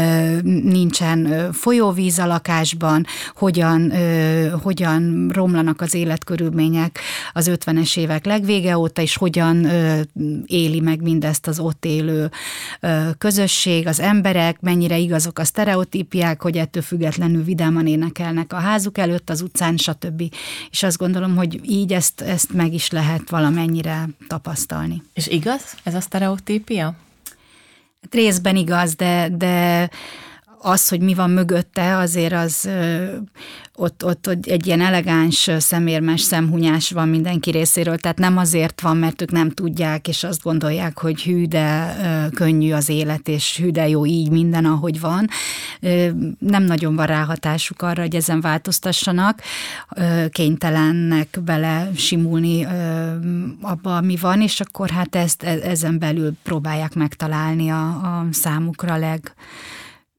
nincsen 0.62 1.52
folyóvíz 1.52 2.18
a 2.18 2.26
lakásban, 2.26 3.06
hogyan, 3.34 3.90
ö, 3.90 4.48
hogyan 4.62 5.30
romlanak 5.32 5.80
az 5.80 5.94
életkörülmények 5.94 7.00
az 7.32 7.50
50-es 7.52 7.98
évek 7.98 8.24
legvége 8.24 8.78
óta, 8.78 9.02
és 9.02 9.16
hogyan 9.16 9.64
ö, 9.64 10.00
éli 10.46 10.80
meg 10.80 11.02
mindezt 11.02 11.46
az 11.46 11.58
ott 11.58 11.84
élő 11.84 12.30
ö, 12.80 12.88
közösség, 13.18 13.87
az 13.87 14.00
emberek, 14.00 14.60
mennyire 14.60 14.96
igazok 14.96 15.38
a 15.38 15.44
sztereotípiák, 15.44 16.42
hogy 16.42 16.56
ettől 16.56 16.82
függetlenül 16.82 17.44
vidáman 17.44 17.87
énekelnek 17.87 18.52
a 18.52 18.56
házuk 18.56 18.98
előtt, 19.04 19.30
az 19.30 19.40
utcán, 19.40 19.76
stb. 19.76 20.22
És 20.70 20.82
azt 20.82 20.98
gondolom, 20.98 21.36
hogy 21.36 21.60
így 21.70 21.92
ezt, 21.92 22.20
ezt 22.20 22.52
meg 22.52 22.74
is 22.74 22.90
lehet 22.90 23.30
valamennyire 23.30 24.08
tapasztalni. 24.28 25.02
És 25.12 25.26
igaz 25.26 25.76
ez 25.82 25.94
a 25.94 26.00
sztereotípia? 26.00 26.84
Hát 28.02 28.14
részben 28.14 28.56
igaz, 28.56 28.94
de, 28.94 29.28
de 29.36 29.90
az, 30.64 30.88
hogy 30.88 31.00
mi 31.00 31.14
van 31.14 31.31
mögötte, 31.31 31.96
azért 31.96 32.33
az 32.33 32.68
ott, 33.77 34.05
ott, 34.05 34.29
ott 34.29 34.46
egy 34.46 34.66
ilyen 34.66 34.81
elegáns, 34.81 35.50
szemérmes 35.59 36.20
szemhunyás 36.20 36.90
van 36.90 37.09
mindenki 37.09 37.50
részéről, 37.50 37.96
tehát 37.96 38.18
nem 38.18 38.37
azért 38.37 38.81
van, 38.81 38.96
mert 38.96 39.22
ők 39.22 39.31
nem 39.31 39.50
tudják, 39.50 40.09
és 40.09 40.24
azt 40.24 40.42
gondolják, 40.42 40.98
hogy 40.98 41.22
hű, 41.22 41.46
de 41.46 41.96
könnyű 42.35 42.72
az 42.72 42.88
élet, 42.88 43.29
és 43.29 43.57
hű, 43.57 43.70
de 43.70 43.88
jó 43.88 44.07
így 44.07 44.31
minden, 44.31 44.64
ahogy 44.64 45.00
van. 45.00 45.29
Nem 46.38 46.62
nagyon 46.62 46.96
van 46.96 47.07
ráhatásuk 47.07 47.83
arra, 47.83 48.03
hogy 48.03 48.14
ezen 48.14 48.40
változtassanak, 48.40 49.40
kénytelennek 50.31 51.38
bele 51.44 51.90
simulni 51.96 52.66
abba, 53.61 53.96
ami 53.96 54.16
van, 54.16 54.40
és 54.40 54.61
akkor 54.61 54.90
hát 54.90 55.14
ezt 55.14 55.42
e, 55.42 55.59
ezen 55.62 55.98
belül 55.98 56.33
próbálják 56.42 56.94
megtalálni 56.94 57.68
a, 57.68 57.87
a 57.87 58.27
számukra 58.31 58.96
leg 58.96 59.35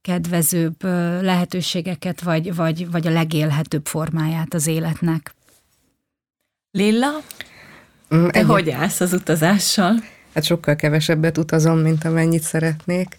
kedvezőbb 0.06 0.82
lehetőségeket, 1.22 2.20
vagy, 2.20 2.54
vagy, 2.54 2.90
vagy 2.90 3.06
a 3.06 3.10
legélhetőbb 3.10 3.86
formáját 3.86 4.54
az 4.54 4.66
életnek. 4.66 5.34
Lilla, 6.70 7.10
mm, 8.14 8.28
te 8.28 8.38
Egy... 8.38 8.46
hogy 8.46 8.70
állsz 8.70 9.00
az 9.00 9.12
utazással? 9.12 9.94
Hát 10.34 10.44
sokkal 10.44 10.76
kevesebbet 10.76 11.38
utazom, 11.38 11.78
mint 11.78 12.04
amennyit 12.04 12.42
szeretnék, 12.42 13.18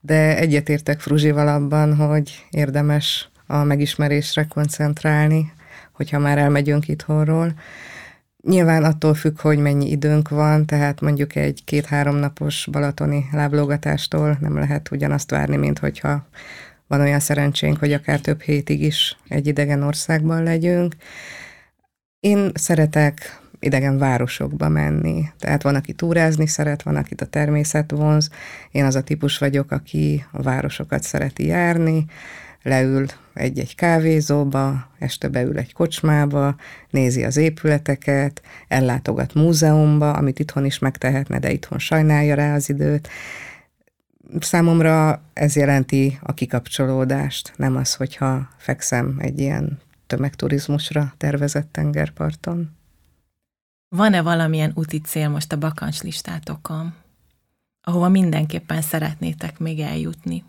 de 0.00 0.36
egyetértek 0.36 1.00
Fruzsival 1.00 1.48
abban, 1.48 1.96
hogy 1.96 2.46
érdemes 2.50 3.28
a 3.46 3.56
megismerésre 3.56 4.46
koncentrálni, 4.46 5.52
hogyha 5.92 6.18
már 6.18 6.38
elmegyünk 6.38 6.88
itthonról. 6.88 7.54
Nyilván 8.42 8.84
attól 8.84 9.14
függ, 9.14 9.40
hogy 9.40 9.58
mennyi 9.58 9.90
időnk 9.90 10.28
van, 10.28 10.66
tehát 10.66 11.00
mondjuk 11.00 11.34
egy 11.34 11.62
két-három 11.64 12.16
napos 12.16 12.68
balatoni 12.70 13.28
láblógatástól 13.32 14.36
nem 14.40 14.58
lehet 14.58 14.90
ugyanazt 14.90 15.30
várni, 15.30 15.56
mint 15.56 15.78
hogyha 15.78 16.26
van 16.86 17.00
olyan 17.00 17.20
szerencsénk, 17.20 17.78
hogy 17.78 17.92
akár 17.92 18.20
több 18.20 18.40
hétig 18.40 18.82
is 18.82 19.16
egy 19.28 19.46
idegen 19.46 19.82
országban 19.82 20.42
legyünk. 20.42 20.96
Én 22.20 22.50
szeretek 22.54 23.40
idegen 23.58 23.98
városokba 23.98 24.68
menni. 24.68 25.24
Tehát 25.38 25.62
van, 25.62 25.74
aki 25.74 25.92
túrázni 25.92 26.46
szeret, 26.46 26.82
van, 26.82 26.96
akit 26.96 27.20
a 27.20 27.26
természet 27.26 27.90
vonz. 27.90 28.30
Én 28.70 28.84
az 28.84 28.94
a 28.94 29.02
típus 29.02 29.38
vagyok, 29.38 29.70
aki 29.70 30.24
a 30.30 30.42
városokat 30.42 31.02
szereti 31.02 31.46
járni, 31.46 32.04
leül 32.62 33.06
egy-egy 33.40 33.74
kávézóba, 33.74 34.88
este 34.98 35.28
beül 35.28 35.58
egy 35.58 35.72
kocsmába, 35.72 36.56
nézi 36.90 37.24
az 37.24 37.36
épületeket, 37.36 38.42
ellátogat 38.68 39.34
múzeumba, 39.34 40.12
amit 40.12 40.38
itthon 40.38 40.64
is 40.64 40.78
megtehetne, 40.78 41.38
de 41.38 41.52
itthon 41.52 41.78
sajnálja 41.78 42.34
rá 42.34 42.54
az 42.54 42.68
időt. 42.68 43.08
Számomra 44.38 45.22
ez 45.32 45.56
jelenti 45.56 46.18
a 46.22 46.34
kikapcsolódást, 46.34 47.52
nem 47.56 47.76
az, 47.76 47.94
hogyha 47.94 48.48
fekszem 48.56 49.16
egy 49.18 49.40
ilyen 49.40 49.78
tömegturizmusra 50.06 51.14
tervezett 51.16 51.72
tengerparton. 51.72 52.70
Van-e 53.96 54.22
valamilyen 54.22 54.72
úti 54.74 55.00
cél 55.00 55.28
most 55.28 55.52
a 55.52 55.58
bakancs 55.58 56.02
listátokon, 56.02 56.94
ahova 57.82 58.08
mindenképpen 58.08 58.82
szeretnétek 58.82 59.58
még 59.58 59.80
eljutni? 59.80 60.44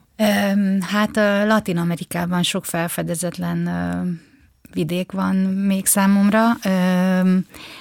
Hát 0.82 1.16
Latin 1.46 1.78
Amerikában 1.78 2.44
sok 2.44 2.66
felfedezetlen 2.66 3.70
vidék 4.74 5.12
van 5.12 5.36
még 5.36 5.86
számomra. 5.86 6.42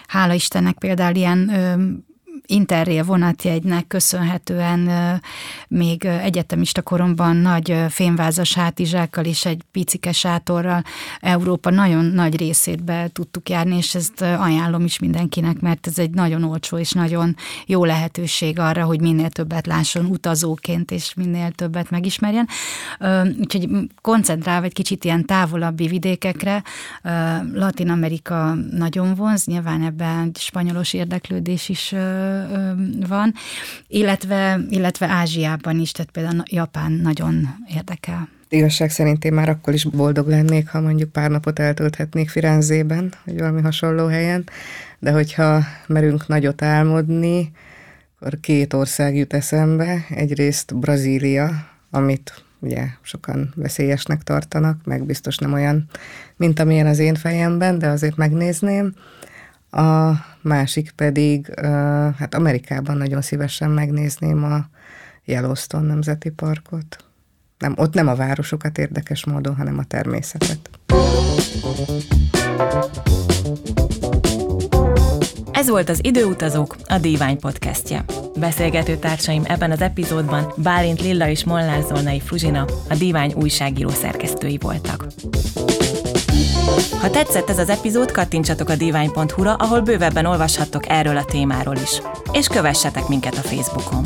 Hála 0.06 0.32
Istennek 0.32 0.78
például 0.78 1.14
ilyen 1.14 1.50
interrail 2.50 3.04
vonatjegynek 3.04 3.86
köszönhetően 3.86 4.90
még 5.68 6.04
egyetemista 6.04 6.82
koromban 6.82 7.36
nagy 7.36 7.76
fémvázas 7.88 8.54
hátizsákkal 8.54 9.24
és 9.24 9.44
egy 9.44 9.62
picike 9.70 10.12
sátorral 10.12 10.82
Európa 11.20 11.70
nagyon 11.70 12.04
nagy 12.04 12.36
részét 12.36 12.84
be 12.84 13.08
tudtuk 13.12 13.48
járni, 13.48 13.76
és 13.76 13.94
ezt 13.94 14.20
ajánlom 14.20 14.84
is 14.84 14.98
mindenkinek, 14.98 15.60
mert 15.60 15.86
ez 15.86 15.98
egy 15.98 16.10
nagyon 16.10 16.44
olcsó 16.44 16.78
és 16.78 16.92
nagyon 16.92 17.36
jó 17.66 17.84
lehetőség 17.84 18.58
arra, 18.58 18.84
hogy 18.84 19.00
minél 19.00 19.28
többet 19.28 19.66
lásson 19.66 20.04
utazóként, 20.04 20.90
és 20.90 21.14
minél 21.14 21.50
többet 21.50 21.90
megismerjen. 21.90 22.48
Úgyhogy 23.40 23.68
koncentrálva 24.00 24.66
egy 24.66 24.72
kicsit 24.72 25.04
ilyen 25.04 25.24
távolabbi 25.24 25.86
vidékekre, 25.86 26.62
Latin 27.52 27.90
Amerika 27.90 28.54
nagyon 28.70 29.14
vonz, 29.14 29.44
nyilván 29.44 29.82
ebben 29.82 30.30
spanyolos 30.38 30.92
érdeklődés 30.92 31.68
is 31.68 31.94
van, 33.08 33.34
illetve, 33.88 34.60
illetve 34.68 35.06
Ázsiában 35.06 35.78
is, 35.78 35.92
tehát 35.92 36.10
például 36.10 36.42
Japán 36.50 36.92
nagyon 36.92 37.48
érdekel. 37.74 38.28
Igazság 38.48 38.90
szerint 38.90 39.24
én 39.24 39.32
már 39.32 39.48
akkor 39.48 39.74
is 39.74 39.84
boldog 39.84 40.28
lennék, 40.28 40.68
ha 40.68 40.80
mondjuk 40.80 41.12
pár 41.12 41.30
napot 41.30 41.58
eltölthetnék 41.58 42.28
Firenzében, 42.28 43.12
vagy 43.24 43.38
valami 43.38 43.60
hasonló 43.60 44.06
helyen, 44.06 44.44
de 44.98 45.10
hogyha 45.10 45.64
merünk 45.86 46.26
nagyot 46.26 46.62
álmodni, 46.62 47.52
akkor 48.18 48.40
két 48.40 48.72
ország 48.72 49.16
jut 49.16 49.32
eszembe. 49.32 50.06
Egyrészt 50.08 50.76
Brazília, 50.76 51.68
amit 51.90 52.44
ugye 52.58 52.86
sokan 53.02 53.52
veszélyesnek 53.54 54.22
tartanak, 54.22 54.84
meg 54.84 55.04
biztos 55.04 55.36
nem 55.36 55.52
olyan, 55.52 55.86
mint 56.36 56.58
amilyen 56.58 56.86
az 56.86 56.98
én 56.98 57.14
fejemben, 57.14 57.78
de 57.78 57.88
azért 57.88 58.16
megnézném. 58.16 58.94
A 59.70 60.12
másik 60.42 60.90
pedig, 60.90 61.60
hát 62.18 62.34
Amerikában 62.34 62.96
nagyon 62.96 63.22
szívesen 63.22 63.70
megnézném 63.70 64.44
a 64.44 64.66
Yellowstone 65.24 65.86
Nemzeti 65.86 66.30
Parkot. 66.30 66.96
Nem, 67.58 67.74
ott 67.76 67.94
nem 67.94 68.08
a 68.08 68.14
városokat 68.14 68.78
érdekes 68.78 69.24
módon, 69.24 69.56
hanem 69.56 69.78
a 69.78 69.84
természetet. 69.84 70.70
Ez 75.52 75.68
volt 75.68 75.88
az 75.88 76.04
Időutazók, 76.04 76.76
a 76.86 76.98
Dívány 76.98 77.38
podcastje. 77.38 78.04
Beszélgető 78.38 78.96
társaim 78.96 79.42
ebben 79.46 79.70
az 79.70 79.80
epizódban 79.80 80.52
Bálint 80.56 81.00
Lilla 81.00 81.28
és 81.28 81.44
Molnár 81.44 81.82
Zolnai 81.82 82.20
Fruzsina, 82.20 82.64
a 82.88 82.94
Dívány 82.98 83.32
újságíró 83.32 83.88
szerkesztői 83.88 84.58
voltak. 84.58 85.06
Ha 87.00 87.10
tetszett 87.10 87.48
ez 87.48 87.58
az 87.58 87.68
epizód, 87.68 88.10
kattintsatok 88.10 88.68
a 88.68 88.76
divány.hu-ra, 88.76 89.54
ahol 89.54 89.80
bővebben 89.80 90.26
olvashattok 90.26 90.88
erről 90.88 91.16
a 91.16 91.24
témáról 91.24 91.76
is. 91.76 92.00
És 92.32 92.46
kövessetek 92.46 93.08
minket 93.08 93.34
a 93.34 93.48
Facebookon. 93.48 94.04